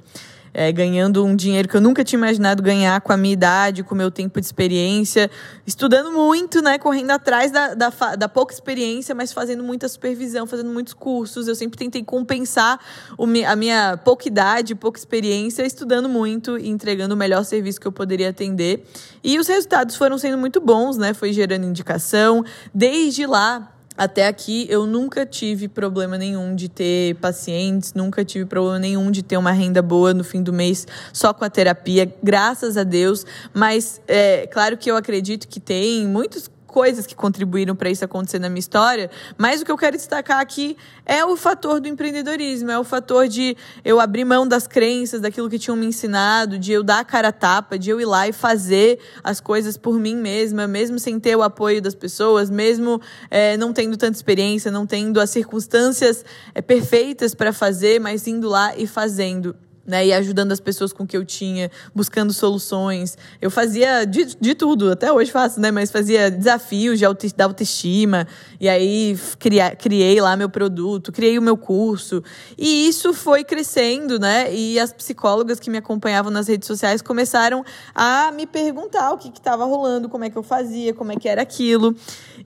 é, 0.55 0.71
ganhando 0.71 1.25
um 1.25 1.35
dinheiro 1.35 1.69
que 1.69 1.77
eu 1.77 1.81
nunca 1.81 2.05
tinha 2.05 2.19
imaginado 2.19 2.63
ganhar 2.63 3.01
com 3.01 3.13
a 3.13 3.17
minha 3.17 3.33
idade, 3.33 3.83
com 3.83 3.95
o 3.95 3.99
meu 3.99 4.11
tempo 4.11 4.41
de 4.41 4.47
experiência, 4.47 5.31
estudando 5.67 6.13
muito, 6.13 6.61
né, 6.61 6.79
correndo 6.79 7.11
atrás 7.11 7.51
da, 7.51 7.75
da, 7.75 7.91
da 8.17 8.29
pouca 8.29 8.53
experiência, 8.53 9.15
mas 9.15 9.33
fazendo 9.33 9.63
muita 9.63 9.89
supervisão, 9.89 10.47
fazendo 10.47 10.71
muitos 10.71 10.95
cursos. 10.95 11.49
Eu 11.49 11.55
sempre 11.55 11.79
tentei 11.79 12.03
compensar 12.05 12.79
o, 13.17 13.25
a 13.47 13.57
minha 13.57 13.97
pouca 13.97 14.29
idade, 14.29 14.75
pouca 14.75 14.99
experiência, 14.99 15.65
estudando 15.65 16.09
muito 16.09 16.59
e 16.59 16.69
entregando 16.69 17.15
o 17.15 17.19
melhor 17.19 17.45
serviço 17.45 17.81
que 17.81 17.87
eu 17.87 17.93
poderia 17.93 18.29
atender. 18.29 18.85
E 19.25 19.39
os 19.39 19.47
resultados 19.47 19.97
foram 19.97 20.19
sendo 20.19 20.37
muito 20.37 20.61
bons, 20.61 20.97
né? 20.97 21.15
Foi 21.15 21.33
gerando 21.33 21.65
indicação. 21.65 22.45
Desde 22.75 23.25
lá, 23.27 23.72
até 23.97 24.27
aqui 24.27 24.67
eu 24.69 24.87
nunca 24.87 25.27
tive 25.27 25.69
problema 25.69 26.17
nenhum 26.17 26.55
de 26.55 26.69
ter 26.69 27.15
pacientes, 27.17 27.95
nunca 27.95 28.25
tive 28.25 28.45
problema 28.45 28.79
nenhum 28.79 29.11
de 29.11 29.23
ter 29.23 29.37
uma 29.37 29.53
renda 29.53 29.83
boa 29.83 30.15
no 30.15 30.25
fim 30.25 30.43
do 30.43 30.53
mês 30.53 30.87
só 31.13 31.33
com 31.33 31.45
a 31.45 31.51
terapia, 31.51 32.13
graças 32.23 32.77
a 32.77 32.85
Deus. 32.85 33.25
Mas 33.53 34.01
é 34.09 34.47
claro 34.47 34.77
que 34.77 34.91
eu 34.91 34.97
acredito 34.97 35.47
que 35.49 35.61
tem 35.61 36.07
muitos 36.07 36.51
coisas 36.73 37.07
que 37.07 37.15
contribuíram 37.15 37.77
para 37.77 37.91
isso 37.91 38.03
acontecer 38.03 38.39
na 38.39 38.49
minha 38.49 38.59
história, 38.59 39.11
mas 39.37 39.61
o 39.61 39.65
que 39.65 39.71
eu 39.71 39.77
quero 39.77 39.95
destacar 39.95 40.41
aqui 40.41 40.75
é 41.05 41.23
o 41.23 41.37
fator 41.37 41.79
do 41.79 41.87
empreendedorismo, 41.87 42.71
é 42.71 42.79
o 42.79 42.83
fator 42.83 43.29
de 43.29 43.55
eu 43.85 44.01
abrir 44.01 44.25
mão 44.25 44.49
das 44.49 44.67
crenças, 44.67 45.21
daquilo 45.21 45.51
que 45.51 45.59
tinham 45.59 45.77
me 45.77 45.85
ensinado, 45.85 46.59
de 46.59 46.73
eu 46.73 46.83
dar 46.83 47.01
a 47.01 47.05
cara 47.05 47.29
a 47.29 47.33
tapa, 47.33 47.79
de 47.79 47.91
eu 47.91 48.01
ir 48.01 48.07
lá 48.07 48.27
e 48.27 48.33
fazer 48.33 48.99
as 49.23 49.39
coisas 49.39 49.77
por 49.77 49.99
mim 49.99 50.17
mesma, 50.17 50.67
mesmo 50.67 50.99
sem 50.99 51.21
ter 51.21 51.37
o 51.37 51.43
apoio 51.43 51.83
das 51.83 51.95
pessoas, 51.95 52.49
mesmo 52.49 53.01
é, 53.31 53.57
não 53.59 53.73
tendo 53.73 53.97
tanta 53.99 54.17
experiência, 54.17 54.71
não 54.71 54.87
tendo 54.87 55.21
as 55.21 55.29
circunstâncias 55.29 56.25
é, 56.55 56.63
perfeitas 56.63 57.35
para 57.35 57.53
fazer, 57.53 58.01
mas 58.01 58.27
indo 58.27 58.49
lá 58.49 58.75
e 58.75 58.87
fazendo 58.87 59.55
né, 59.87 60.07
e 60.07 60.13
ajudando 60.13 60.53
as 60.53 60.61
pessoas 60.61 60.93
com 60.93 61.05
o 61.05 61.07
que 61.07 61.17
eu 61.17 61.25
tinha, 61.25 61.71
buscando 61.95 62.33
soluções. 62.33 63.17
Eu 63.41 63.51
fazia 63.51 64.05
de, 64.05 64.37
de 64.41 64.55
tudo, 64.55 64.91
até 64.93 65.13
hoje 65.13 65.31
faço, 65.31 65.61
né, 65.61 65.71
mas 65.71 65.91
fazia 65.91 66.31
desafios 66.31 66.99
de 66.99 67.05
auto, 67.05 67.27
da 67.37 67.45
autoestima, 67.45 68.27
e 68.61 68.69
aí 68.69 69.19
cria, 69.39 69.75
criei 69.75 70.21
lá 70.21 70.37
meu 70.37 70.49
produto, 70.49 71.13
criei 71.13 71.39
o 71.39 71.43
meu 71.43 71.57
curso, 71.57 72.23
e 72.57 72.89
isso 72.89 73.13
foi 73.13 73.45
crescendo, 73.45 74.19
né, 74.19 74.55
e 74.55 74.79
as 74.79 74.93
psicólogas 74.93 75.59
que 75.59 75.71
me 75.71 75.79
acompanhavam 75.79 76.31
nas 76.31 76.49
redes 76.49 76.67
sociais 76.67 77.03
começaram 77.03 77.65
a 77.95 78.31
me 78.33 78.47
perguntar 78.47 79.13
o 79.13 79.19
que 79.19 79.29
estava 79.29 79.65
rolando, 79.65 80.09
como 80.09 80.25
é 80.25 80.31
que 80.31 80.37
eu 80.37 80.43
fazia, 80.43 80.95
como 80.95 81.13
é 81.13 81.17
que 81.17 81.29
era 81.29 81.43
aquilo, 81.43 81.95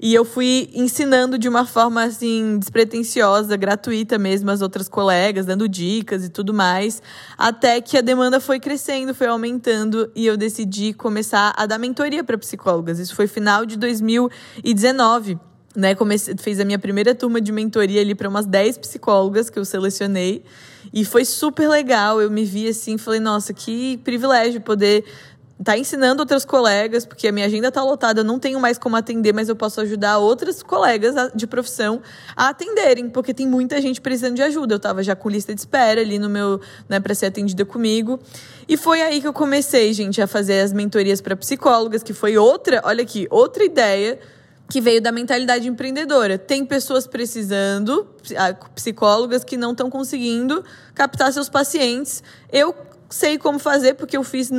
e 0.01 0.15
eu 0.15 0.25
fui 0.25 0.71
ensinando 0.75 1.39
de 1.39 1.49
uma 1.49 1.65
forma, 1.65 2.03
assim, 2.03 2.59
despretensiosa, 2.59 3.57
gratuita 3.57 4.19
mesmo, 4.19 4.51
as 4.51 4.61
outras 4.61 4.89
colegas, 4.89 5.47
dando 5.47 5.69
dicas 5.69 6.25
e 6.25 6.29
tudo 6.29 6.53
mais, 6.53 7.03
até 7.37 7.81
que 7.81 7.99
a 7.99 8.01
demanda 8.01 8.41
foi 8.41 8.59
crescendo, 8.59 9.15
foi 9.15 9.27
aumentando 9.27 10.11
e 10.15 10.27
eu 10.27 10.37
decidi 10.37 10.93
começar 10.93 11.53
a 11.57 11.67
dar 11.67 11.79
mentoria 11.79 12.25
para 12.25 12.39
psicólogas. 12.39 12.99
Isso 12.99 13.15
foi 13.15 13.27
final 13.27 13.67
de 13.67 13.77
2019. 13.77 15.39
Né, 15.75 15.95
comecei, 15.95 16.35
fiz 16.39 16.59
a 16.59 16.65
minha 16.65 16.79
primeira 16.79 17.15
turma 17.15 17.39
de 17.39 17.53
mentoria 17.53 18.01
ali 18.01 18.15
para 18.15 18.31
umas 18.31 18.47
10 18.47 18.79
psicólogas 18.79 19.51
que 19.51 19.59
eu 19.59 19.65
selecionei. 19.65 20.43
E 20.91 21.05
foi 21.05 21.27
super 21.27 21.69
legal. 21.69 22.19
Eu 22.23 22.31
me 22.31 22.47
vi 22.47 22.67
assim, 22.67 22.97
falei, 22.97 23.21
nossa, 23.21 23.53
que 23.53 23.99
privilégio 23.99 24.63
poder 24.63 25.05
tá 25.63 25.77
ensinando 25.77 26.21
outras 26.21 26.45
colegas, 26.45 27.07
porque 27.07 27.27
a 27.29 27.33
minha 27.33 27.47
agenda 27.47 27.73
tá 27.73 27.83
lotada, 27.83 28.21
eu 28.21 28.25
não 28.25 28.39
tenho 28.39 28.61
mais 28.61 28.77
como 28.79 28.97
atender, 28.97 29.33
mas 29.33 29.49
eu 29.49 29.57
posso 29.57 29.81
ajudar 29.81 30.19
outras 30.19 30.63
colegas 30.63 31.15
de 31.35 31.47
profissão 31.47 32.03
a 32.37 32.51
atenderem, 32.51 33.09
porque 33.09 33.33
tem 33.33 33.47
muita 33.47 33.81
gente 33.81 34.01
precisando 34.01 34.37
de 34.37 34.43
ajuda. 34.43 34.75
Eu 34.75 34.79
tava 34.79 35.03
já 35.03 35.17
com 35.17 35.31
lista 35.31 35.55
de 35.55 35.61
espera 35.61 36.01
ali 36.01 36.19
no 36.19 36.29
meu, 36.29 36.61
né, 36.89 37.01
para 37.01 37.15
ser 37.15 37.27
atendida 37.27 37.65
comigo. 37.65 38.21
E 38.69 38.77
foi 38.77 39.01
aí 39.01 39.21
que 39.21 39.27
eu 39.27 39.33
comecei, 39.33 39.93
gente, 39.93 40.21
a 40.21 40.27
fazer 40.27 40.61
as 40.61 40.73
mentorias 40.73 41.21
para 41.21 41.35
psicólogas, 41.35 42.03
que 42.03 42.13
foi 42.13 42.37
outra, 42.37 42.83
olha 42.85 43.03
aqui, 43.03 43.27
outra 43.31 43.65
ideia 43.65 44.19
que 44.69 44.81
veio 44.81 45.01
da 45.01 45.13
mentalidade 45.13 45.69
empreendedora. 45.69 46.37
Tem 46.37 46.65
pessoas 46.65 47.07
precisando, 47.07 48.07
psicólogas 48.75 49.45
que 49.45 49.57
não 49.57 49.71
estão 49.71 49.89
conseguindo 49.89 50.65
captar 50.95 51.33
seus 51.33 51.49
pacientes. 51.49 52.23
Eu 52.53 52.75
sei 53.09 53.39
como 53.39 53.59
fazer 53.59 53.95
porque 53.95 54.17
eu 54.17 54.25
fiz 54.25 54.51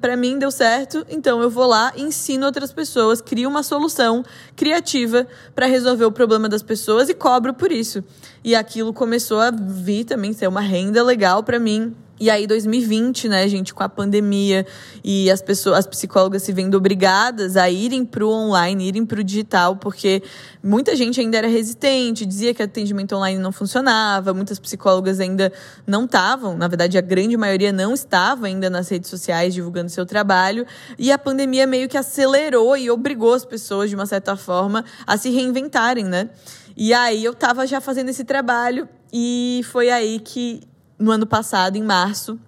para 0.00 0.16
mim 0.16 0.38
deu 0.38 0.50
certo, 0.50 1.04
então 1.08 1.42
eu 1.42 1.50
vou 1.50 1.66
lá 1.66 1.92
ensino 1.96 2.46
outras 2.46 2.72
pessoas, 2.72 3.20
crio 3.20 3.48
uma 3.48 3.62
solução 3.62 4.24
criativa 4.54 5.26
para 5.54 5.66
resolver 5.66 6.04
o 6.04 6.12
problema 6.12 6.48
das 6.48 6.62
pessoas 6.62 7.08
e 7.08 7.14
cobro 7.14 7.52
por 7.54 7.72
isso. 7.72 8.02
E 8.44 8.54
aquilo 8.54 8.92
começou 8.92 9.40
a 9.40 9.50
vir 9.50 10.04
também 10.04 10.32
ser 10.32 10.46
uma 10.46 10.60
renda 10.60 11.02
legal 11.02 11.42
para 11.42 11.58
mim 11.58 11.94
e 12.20 12.30
aí, 12.30 12.46
2020, 12.46 13.28
né, 13.28 13.46
gente, 13.48 13.72
com 13.72 13.82
a 13.82 13.88
pandemia 13.88 14.66
e 15.04 15.30
as 15.30 15.40
pessoas, 15.40 15.78
as 15.78 15.86
psicólogas 15.86 16.42
se 16.42 16.52
vendo 16.52 16.74
obrigadas 16.74 17.56
a 17.56 17.70
irem 17.70 18.04
para 18.04 18.24
o 18.24 18.30
online, 18.30 18.88
irem 18.88 19.06
para 19.06 19.20
o 19.20 19.24
digital, 19.24 19.76
porque 19.76 20.22
muita 20.62 20.96
gente 20.96 21.20
ainda 21.20 21.38
era 21.38 21.46
resistente, 21.46 22.26
dizia 22.26 22.52
que 22.52 22.62
atendimento 22.62 23.14
online 23.14 23.38
não 23.38 23.52
funcionava, 23.52 24.34
muitas 24.34 24.58
psicólogas 24.58 25.20
ainda 25.20 25.52
não 25.86 26.06
estavam, 26.06 26.56
na 26.56 26.66
verdade, 26.66 26.98
a 26.98 27.00
grande 27.00 27.36
maioria 27.36 27.72
não 27.72 27.94
estava 27.94 28.46
ainda 28.46 28.68
nas 28.68 28.88
redes 28.88 29.08
sociais 29.08 29.54
divulgando 29.54 29.88
seu 29.88 30.04
trabalho, 30.04 30.66
e 30.98 31.12
a 31.12 31.18
pandemia 31.18 31.66
meio 31.66 31.88
que 31.88 31.96
acelerou 31.96 32.76
e 32.76 32.90
obrigou 32.90 33.32
as 33.32 33.44
pessoas, 33.44 33.90
de 33.90 33.94
uma 33.94 34.06
certa 34.06 34.36
forma, 34.36 34.84
a 35.06 35.16
se 35.16 35.30
reinventarem, 35.30 36.04
né? 36.04 36.30
E 36.76 36.92
aí 36.94 37.24
eu 37.24 37.32
estava 37.32 37.66
já 37.66 37.80
fazendo 37.80 38.08
esse 38.08 38.24
trabalho 38.24 38.88
e 39.12 39.62
foi 39.64 39.90
aí 39.90 40.20
que 40.20 40.60
no 40.98 41.10
ano 41.10 41.26
passado, 41.26 41.76
em 41.76 41.82
março, 41.82 42.38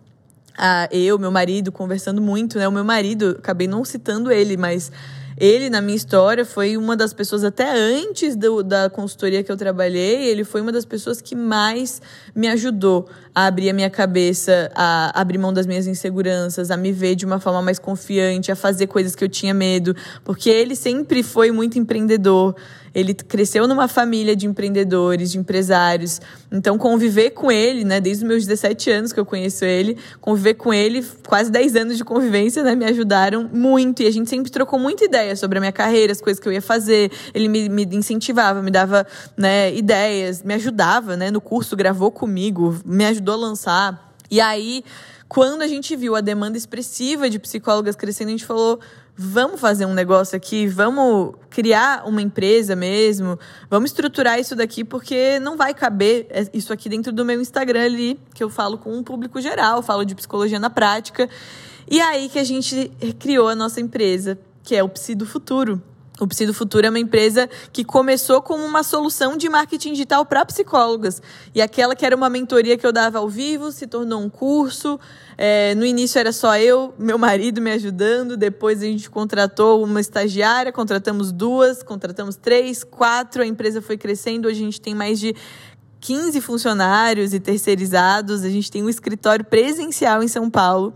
a, 0.56 0.88
eu, 0.90 1.18
meu 1.18 1.30
marido, 1.30 1.70
conversando 1.70 2.20
muito, 2.20 2.58
né? 2.58 2.66
O 2.68 2.72
meu 2.72 2.84
marido, 2.84 3.36
acabei 3.38 3.66
não 3.66 3.84
citando 3.84 4.30
ele, 4.30 4.56
mas 4.56 4.90
ele, 5.40 5.70
na 5.70 5.80
minha 5.80 5.96
história, 5.96 6.44
foi 6.44 6.76
uma 6.76 6.94
das 6.94 7.14
pessoas, 7.14 7.44
até 7.44 7.72
antes 7.74 8.36
do, 8.36 8.62
da 8.62 8.90
consultoria 8.90 9.42
que 9.42 9.50
eu 9.50 9.56
trabalhei, 9.56 10.26
ele 10.26 10.44
foi 10.44 10.60
uma 10.60 10.70
das 10.70 10.84
pessoas 10.84 11.22
que 11.22 11.34
mais 11.34 12.02
me 12.34 12.46
ajudou 12.48 13.08
a 13.34 13.46
abrir 13.46 13.70
a 13.70 13.72
minha 13.72 13.88
cabeça, 13.88 14.70
a 14.74 15.18
abrir 15.18 15.38
mão 15.38 15.50
das 15.50 15.66
minhas 15.66 15.86
inseguranças, 15.86 16.70
a 16.70 16.76
me 16.76 16.92
ver 16.92 17.14
de 17.14 17.24
uma 17.24 17.40
forma 17.40 17.62
mais 17.62 17.78
confiante, 17.78 18.52
a 18.52 18.56
fazer 18.56 18.86
coisas 18.86 19.14
que 19.14 19.24
eu 19.24 19.30
tinha 19.30 19.54
medo, 19.54 19.96
porque 20.24 20.50
ele 20.50 20.76
sempre 20.76 21.22
foi 21.22 21.50
muito 21.50 21.78
empreendedor. 21.78 22.54
Ele 22.94 23.14
cresceu 23.14 23.68
numa 23.68 23.86
família 23.86 24.34
de 24.34 24.46
empreendedores, 24.46 25.30
de 25.32 25.38
empresários. 25.38 26.20
Então, 26.50 26.76
conviver 26.76 27.30
com 27.30 27.50
ele, 27.50 27.84
né, 27.84 28.00
desde 28.00 28.24
os 28.24 28.28
meus 28.28 28.46
17 28.46 28.90
anos 28.90 29.12
que 29.12 29.20
eu 29.20 29.24
conheço 29.24 29.64
ele, 29.64 29.96
conviver 30.20 30.54
com 30.54 30.74
ele, 30.74 31.06
quase 31.26 31.50
10 31.50 31.76
anos 31.76 31.96
de 31.96 32.04
convivência, 32.04 32.62
né, 32.62 32.74
me 32.74 32.84
ajudaram 32.84 33.48
muito. 33.52 34.02
E 34.02 34.06
a 34.06 34.10
gente 34.10 34.28
sempre 34.28 34.50
trocou 34.50 34.78
muita 34.78 35.04
ideia 35.04 35.36
sobre 35.36 35.58
a 35.58 35.60
minha 35.60 35.72
carreira, 35.72 36.12
as 36.12 36.20
coisas 36.20 36.40
que 36.40 36.48
eu 36.48 36.52
ia 36.52 36.62
fazer. 36.62 37.10
Ele 37.32 37.48
me, 37.48 37.68
me 37.68 37.84
incentivava, 37.92 38.62
me 38.62 38.70
dava 38.70 39.06
né, 39.36 39.74
ideias, 39.74 40.42
me 40.42 40.54
ajudava, 40.54 41.16
né, 41.16 41.30
no 41.30 41.40
curso, 41.40 41.76
gravou 41.76 42.10
comigo, 42.10 42.78
me 42.84 43.04
ajudou 43.06 43.34
a 43.34 43.38
lançar. 43.38 44.10
E 44.30 44.40
aí, 44.40 44.84
quando 45.28 45.62
a 45.62 45.68
gente 45.68 45.94
viu 45.94 46.16
a 46.16 46.20
demanda 46.20 46.58
expressiva 46.58 47.30
de 47.30 47.38
psicólogas 47.38 47.94
crescendo, 47.94 48.28
a 48.28 48.30
gente 48.32 48.44
falou: 48.44 48.80
vamos 49.22 49.60
fazer 49.60 49.84
um 49.84 49.92
negócio 49.92 50.34
aqui, 50.34 50.66
vamos 50.66 51.34
criar 51.50 52.04
uma 52.06 52.22
empresa 52.22 52.74
mesmo, 52.74 53.38
vamos 53.68 53.90
estruturar 53.90 54.40
isso 54.40 54.56
daqui, 54.56 54.82
porque 54.82 55.38
não 55.40 55.58
vai 55.58 55.74
caber 55.74 56.26
isso 56.54 56.72
aqui 56.72 56.88
dentro 56.88 57.12
do 57.12 57.22
meu 57.22 57.38
Instagram 57.38 57.84
ali, 57.84 58.18
que 58.32 58.42
eu 58.42 58.48
falo 58.48 58.78
com 58.78 58.96
um 58.96 59.02
público 59.02 59.38
geral, 59.38 59.82
falo 59.82 60.06
de 60.06 60.14
psicologia 60.14 60.58
na 60.58 60.70
prática. 60.70 61.28
E 61.86 62.00
aí 62.00 62.30
que 62.30 62.38
a 62.38 62.44
gente 62.44 62.90
criou 63.18 63.48
a 63.48 63.54
nossa 63.54 63.78
empresa, 63.78 64.38
que 64.62 64.74
é 64.74 64.82
o 64.82 64.88
Psi 64.88 65.14
do 65.14 65.26
Futuro. 65.26 65.82
O 66.20 66.26
Psi 66.26 66.44
do 66.44 66.52
Futuro 66.52 66.86
é 66.86 66.90
uma 66.90 66.98
empresa 66.98 67.48
que 67.72 67.82
começou 67.82 68.42
como 68.42 68.62
uma 68.62 68.82
solução 68.82 69.38
de 69.38 69.48
marketing 69.48 69.92
digital 69.92 70.26
para 70.26 70.44
psicólogas. 70.44 71.22
E 71.54 71.62
aquela 71.62 71.96
que 71.96 72.04
era 72.04 72.14
uma 72.14 72.28
mentoria 72.28 72.76
que 72.76 72.86
eu 72.86 72.92
dava 72.92 73.18
ao 73.18 73.28
vivo 73.28 73.72
se 73.72 73.86
tornou 73.86 74.20
um 74.20 74.28
curso. 74.28 75.00
É, 75.38 75.74
no 75.74 75.86
início 75.86 76.18
era 76.18 76.30
só 76.30 76.58
eu, 76.58 76.92
meu 76.98 77.16
marido 77.16 77.62
me 77.62 77.72
ajudando. 77.72 78.36
Depois 78.36 78.82
a 78.82 78.84
gente 78.84 79.08
contratou 79.08 79.82
uma 79.82 79.98
estagiária, 79.98 80.70
contratamos 80.70 81.32
duas, 81.32 81.82
contratamos 81.82 82.36
três, 82.36 82.84
quatro. 82.84 83.42
A 83.42 83.46
empresa 83.46 83.80
foi 83.80 83.96
crescendo. 83.96 84.46
Hoje 84.46 84.60
a 84.60 84.64
gente 84.64 84.80
tem 84.80 84.94
mais 84.94 85.18
de 85.18 85.34
15 86.00 86.38
funcionários 86.42 87.32
e 87.32 87.40
terceirizados. 87.40 88.44
A 88.44 88.50
gente 88.50 88.70
tem 88.70 88.82
um 88.82 88.90
escritório 88.90 89.44
presencial 89.44 90.22
em 90.22 90.28
São 90.28 90.50
Paulo. 90.50 90.92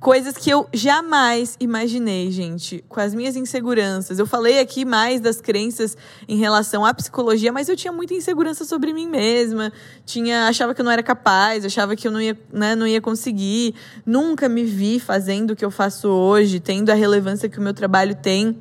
Coisas 0.00 0.34
que 0.34 0.48
eu 0.48 0.66
jamais 0.72 1.58
imaginei, 1.60 2.30
gente, 2.30 2.82
com 2.88 2.98
as 2.98 3.14
minhas 3.14 3.36
inseguranças. 3.36 4.18
Eu 4.18 4.26
falei 4.26 4.58
aqui 4.58 4.82
mais 4.82 5.20
das 5.20 5.42
crenças 5.42 5.94
em 6.26 6.38
relação 6.38 6.86
à 6.86 6.94
psicologia, 6.94 7.52
mas 7.52 7.68
eu 7.68 7.76
tinha 7.76 7.92
muita 7.92 8.14
insegurança 8.14 8.64
sobre 8.64 8.94
mim 8.94 9.06
mesma. 9.06 9.70
Tinha, 10.06 10.48
achava 10.48 10.74
que 10.74 10.80
eu 10.80 10.86
não 10.86 10.90
era 10.90 11.02
capaz, 11.02 11.66
achava 11.66 11.94
que 11.94 12.08
eu 12.08 12.10
não 12.10 12.18
ia, 12.18 12.38
né, 12.50 12.74
não 12.74 12.86
ia 12.86 12.98
conseguir. 12.98 13.74
Nunca 14.06 14.48
me 14.48 14.64
vi 14.64 14.98
fazendo 14.98 15.50
o 15.50 15.56
que 15.56 15.66
eu 15.66 15.70
faço 15.70 16.08
hoje, 16.08 16.60
tendo 16.60 16.88
a 16.88 16.94
relevância 16.94 17.46
que 17.46 17.58
o 17.58 17.62
meu 17.62 17.74
trabalho 17.74 18.14
tem. 18.14 18.56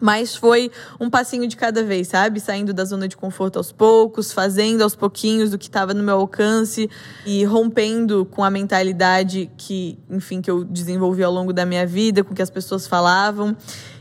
Mas 0.00 0.36
foi 0.36 0.70
um 1.00 1.10
passinho 1.10 1.46
de 1.46 1.56
cada 1.56 1.82
vez, 1.82 2.08
sabe? 2.08 2.40
Saindo 2.40 2.72
da 2.72 2.84
zona 2.84 3.08
de 3.08 3.16
conforto 3.16 3.56
aos 3.56 3.72
poucos, 3.72 4.32
fazendo 4.32 4.82
aos 4.82 4.94
pouquinhos 4.94 5.50
do 5.50 5.58
que 5.58 5.66
estava 5.66 5.92
no 5.94 6.02
meu 6.02 6.16
alcance 6.16 6.88
e 7.26 7.44
rompendo 7.44 8.26
com 8.26 8.44
a 8.44 8.50
mentalidade 8.50 9.50
que, 9.56 9.98
enfim, 10.10 10.40
que 10.40 10.50
eu 10.50 10.64
desenvolvi 10.64 11.22
ao 11.22 11.32
longo 11.32 11.52
da 11.52 11.66
minha 11.66 11.86
vida, 11.86 12.22
com 12.22 12.32
o 12.32 12.36
que 12.36 12.42
as 12.42 12.50
pessoas 12.50 12.86
falavam. 12.86 13.56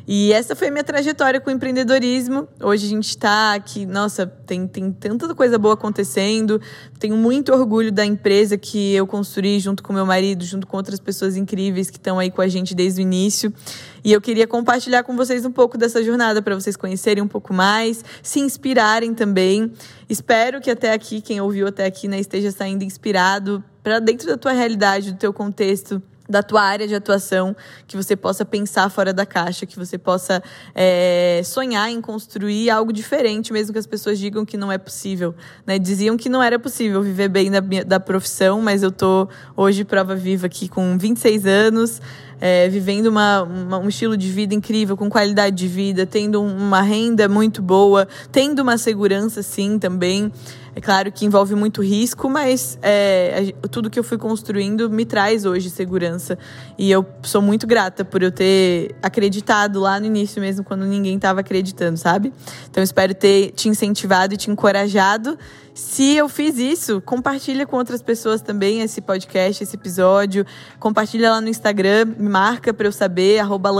E 0.10 0.32
essa 0.32 0.56
foi 0.56 0.70
a 0.70 0.72
minha 0.72 0.86
trajetória 0.86 1.38
com 1.42 1.50
o 1.50 1.54
empreendedorismo. 1.54 2.48
Hoje 2.64 2.86
a 2.86 2.90
gente 2.90 3.10
está 3.10 3.54
aqui, 3.54 3.86
nossa, 3.86 4.26
tem, 4.26 4.66
tem 4.66 4.90
tanta 4.90 5.36
coisa 5.36 5.58
boa 5.58 5.74
acontecendo. 5.74 6.62
Tenho 6.98 7.18
muito 7.18 7.52
orgulho 7.52 7.92
da 7.92 8.06
empresa 8.06 8.58
que 8.58 8.96
eu 8.96 9.06
construí 9.06 9.60
junto 9.60 9.84
com 9.84 9.92
meu 9.92 10.06
marido, 10.06 10.46
junto 10.46 10.66
com 10.66 10.78
outras 10.78 10.98
pessoas 10.98 11.36
incríveis 11.36 11.90
que 11.90 11.98
estão 11.98 12.20
aí 12.20 12.32
com 12.32 12.42
a 12.42 12.48
gente 12.48 12.74
desde 12.74 13.02
o 13.02 13.04
início. 13.04 13.54
E 14.02 14.14
eu 14.14 14.22
queria 14.22 14.48
compartilhar 14.48 15.04
com 15.04 15.14
vocês 15.14 15.46
um 15.46 15.52
pouco 15.52 15.78
dessa 15.78 16.02
jornada 16.02 16.42
para 16.42 16.56
vocês 16.56 16.78
conhecerem 16.78 17.22
um 17.22 17.28
pouco 17.28 17.54
mais, 17.54 18.06
se 18.24 18.40
inspirarem 18.40 19.14
também. 19.14 19.74
Espero 20.08 20.62
que 20.62 20.72
até 20.72 20.94
aqui, 20.94 21.20
quem 21.20 21.42
ouviu 21.42 21.68
até 21.68 21.86
aqui, 21.86 22.08
né, 22.08 22.18
esteja 22.18 22.50
saindo 22.50 22.86
inspirado 22.86 23.62
para 23.84 24.00
dentro 24.00 24.26
da 24.26 24.38
tua 24.38 24.54
realidade, 24.54 25.12
do 25.12 25.18
teu 25.18 25.34
contexto 25.34 26.02
da 26.28 26.44
tua 26.44 26.62
área 26.62 26.88
de 26.88 26.96
atuação, 26.96 27.56
que 27.88 27.96
você 27.96 28.16
possa 28.16 28.44
pensar 28.44 28.90
fora 28.90 29.14
da 29.14 29.26
caixa, 29.26 29.66
que 29.66 29.78
você 29.78 29.98
possa 29.98 30.44
é, 30.76 31.42
sonhar 31.44 31.90
em 31.90 32.02
construir 32.02 32.70
algo 32.70 32.92
diferente, 32.92 33.54
mesmo 33.54 33.74
que 33.74 33.80
as 33.80 33.88
pessoas 33.88 34.20
digam 34.20 34.46
que 34.46 34.58
não 34.58 34.72
é 34.72 34.78
possível. 34.78 35.34
Né? 35.66 35.80
Diziam 35.80 36.18
que 36.18 36.30
não 36.30 36.42
era 36.42 36.60
possível 36.60 37.02
viver 37.02 37.30
bem 37.30 37.50
da, 37.50 37.62
da 37.86 38.00
profissão, 38.00 38.62
mas 38.62 38.84
eu 38.84 38.92
tô 38.92 39.28
hoje 39.56 39.84
prova 39.84 40.16
viva 40.16 40.48
aqui 40.48 40.68
com 40.68 40.98
26 40.98 41.46
anos, 41.46 42.02
é, 42.40 42.68
vivendo 42.70 43.08
uma, 43.08 43.44
uma, 43.44 43.78
um 43.80 43.90
estilo 43.90 44.16
de 44.16 44.30
vida 44.30 44.54
incrível, 44.54 44.96
com 44.96 45.10
qualidade 45.10 45.56
de 45.56 45.68
vida, 45.68 46.06
tendo 46.06 46.42
uma 46.42 46.82
renda 46.82 47.28
muito 47.28 47.62
boa, 47.62 48.08
tendo 48.32 48.62
uma 48.62 48.78
segurança 48.78 49.42
sim 49.42 49.80
também. 49.80 50.32
É 50.78 50.80
claro 50.80 51.12
que 51.12 51.26
envolve 51.26 51.56
muito 51.56 51.82
risco, 51.82 52.30
mas 52.30 52.78
é, 52.84 53.52
tudo 53.72 53.90
que 53.90 53.98
eu 53.98 54.04
fui 54.04 54.16
construindo 54.16 54.92
me 54.92 55.08
traz 55.08 55.44
hoje 55.44 55.72
segurança. 55.72 56.38
E 56.78 56.92
eu 56.92 57.04
sou 57.24 57.42
muito 57.42 57.66
grata 57.66 58.06
por 58.06 58.22
eu 58.22 58.32
ter 58.32 58.96
acreditado 59.02 59.80
lá 59.80 60.00
no 60.00 60.06
início 60.06 60.40
mesmo, 60.40 60.64
quando 60.64 60.86
ninguém 60.86 61.16
estava 61.16 61.40
acreditando, 61.40 61.98
sabe? 61.98 62.32
Então 62.70 62.84
espero 62.84 63.16
ter 63.16 63.54
te 63.54 63.68
incentivado 63.68 64.36
e 64.36 64.38
te 64.38 64.52
encorajado. 64.52 65.36
Se 65.74 66.16
eu 66.16 66.30
fiz 66.30 66.60
isso, 66.60 67.02
compartilha 67.02 67.66
com 67.66 67.76
outras 67.76 68.04
pessoas 68.04 68.40
também 68.40 68.82
esse 68.82 69.02
podcast, 69.02 69.64
esse 69.64 69.76
episódio. 69.76 70.46
Compartilha 70.80 71.32
lá 71.32 71.42
no 71.42 71.50
Instagram, 71.50 72.06
me 72.20 72.30
marca 72.30 72.72
para 72.72 72.86
eu 72.86 72.92
saber, 72.92 73.40
arroba 73.40 73.72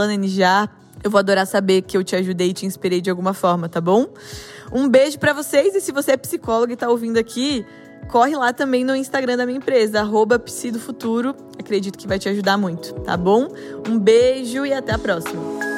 Eu 1.04 1.12
vou 1.12 1.20
adorar 1.20 1.46
saber 1.46 1.82
que 1.82 1.96
eu 1.96 2.02
te 2.02 2.16
ajudei 2.16 2.48
e 2.48 2.52
te 2.52 2.66
inspirei 2.66 3.00
de 3.00 3.08
alguma 3.08 3.32
forma, 3.32 3.68
tá 3.68 3.80
bom? 3.80 4.08
Um 4.72 4.88
beijo 4.88 5.18
para 5.18 5.32
vocês 5.32 5.74
e 5.74 5.80
se 5.80 5.92
você 5.92 6.12
é 6.12 6.16
psicólogo 6.16 6.72
e 6.72 6.76
tá 6.76 6.88
ouvindo 6.88 7.18
aqui, 7.18 7.64
corre 8.08 8.36
lá 8.36 8.52
também 8.52 8.84
no 8.84 8.94
Instagram 8.94 9.36
da 9.36 9.46
minha 9.46 9.58
empresa, 9.58 10.00
arroba 10.00 10.38
Acredito 11.58 11.98
que 11.98 12.08
vai 12.08 12.18
te 12.18 12.28
ajudar 12.28 12.56
muito, 12.56 12.94
tá 13.00 13.16
bom? 13.16 13.48
Um 13.88 13.98
beijo 13.98 14.64
e 14.66 14.72
até 14.72 14.92
a 14.92 14.98
próxima. 14.98 15.77